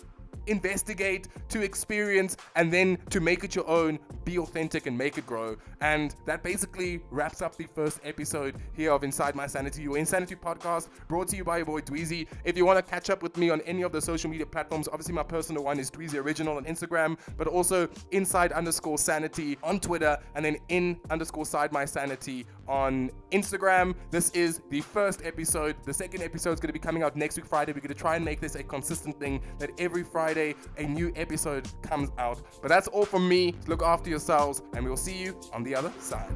investigate, 0.47 1.29
to 1.49 1.62
experience, 1.62 2.37
and 2.57 2.73
then 2.73 2.99
to 3.11 3.21
make 3.21 3.45
it 3.45 3.55
your 3.55 3.68
own, 3.68 3.99
be 4.25 4.38
authentic 4.38 4.87
and 4.87 4.97
make 4.97 5.18
it 5.18 5.27
grow. 5.27 5.57
And 5.81 6.14
that 6.27 6.42
basically 6.42 7.01
wraps 7.11 7.42
up 7.42 7.57
the 7.57 7.66
first 7.66 8.01
episode 8.05 8.57
here 8.73 8.92
of 8.92 9.05
Inside 9.05 9.35
My 9.35 9.47
Sanity, 9.47 9.83
your 9.83 9.99
Insanity 9.99 10.37
podcast, 10.37 10.88
brought 11.09 11.29
to 11.29 11.37
you 11.37 11.45
by 11.45 11.59
your 11.59 11.66
boy 11.66 11.81
Dweezy. 11.81 12.27
If 12.45 12.57
you 12.57 12.64
want 12.64 12.85
to 12.85 12.88
catch 12.88 13.11
up 13.11 13.23
with 13.23 13.37
me 13.37 13.51
on 13.51 13.61
any 13.62 13.83
of 13.83 13.92
the 13.92 14.01
social 14.01 14.31
media 14.31 14.47
platforms, 14.47 14.88
obviously 14.88 15.14
my 15.14 15.23
personal 15.23 15.64
one 15.64 15.79
is 15.79 15.90
Dweezy 15.90 16.23
Original 16.23 16.57
on 16.57 16.64
Instagram, 16.64 17.18
but 17.37 17.47
also 17.47 17.88
Inside 18.11 18.53
underscore 18.53 18.99
Sanity 18.99 19.59
on 19.62 19.81
Twitter, 19.81 20.18
and 20.35 20.45
then 20.45 20.57
in 20.68 21.01
underscore 21.11 21.47
Side 21.47 21.73
My 21.73 21.85
Sanity 21.85 22.47
on 22.68 23.11
Instagram. 23.31 23.94
This 24.11 24.31
is 24.31 24.61
the 24.70 24.81
first 24.81 25.25
episode. 25.25 25.77
The 25.85 25.94
second 25.94 26.22
episode 26.22 26.53
is 26.53 26.61
going 26.61 26.68
to 26.68 26.72
be 26.72 26.79
coming 26.79 27.03
out 27.03 27.16
next 27.16 27.37
week, 27.37 27.46
Friday. 27.46 27.72
We're 27.72 27.81
going 27.81 27.88
to 27.88 27.94
try 27.94 28.16
and 28.16 28.25
make 28.25 28.40
this 28.40 28.55
a 28.55 28.62
consistent 28.62 29.18
thing 29.18 29.40
that 29.59 29.70
every 29.79 30.05
Friday 30.05 30.55
a 30.79 30.85
new 30.85 31.12
episode 31.16 31.68
comes 31.83 32.11
out. 32.18 32.42
But 32.61 32.68
that's 32.68 32.88
all 32.88 33.05
from 33.05 33.29
me. 33.29 33.55
Look 33.66 33.83
after 33.83 34.11
yourselves, 34.11 34.62
and 34.75 34.85
we'll 34.85 34.96
see 34.96 35.16
you 35.16 35.38
on 35.53 35.62
the 35.62 35.75
other 35.75 35.92
side. 35.98 36.31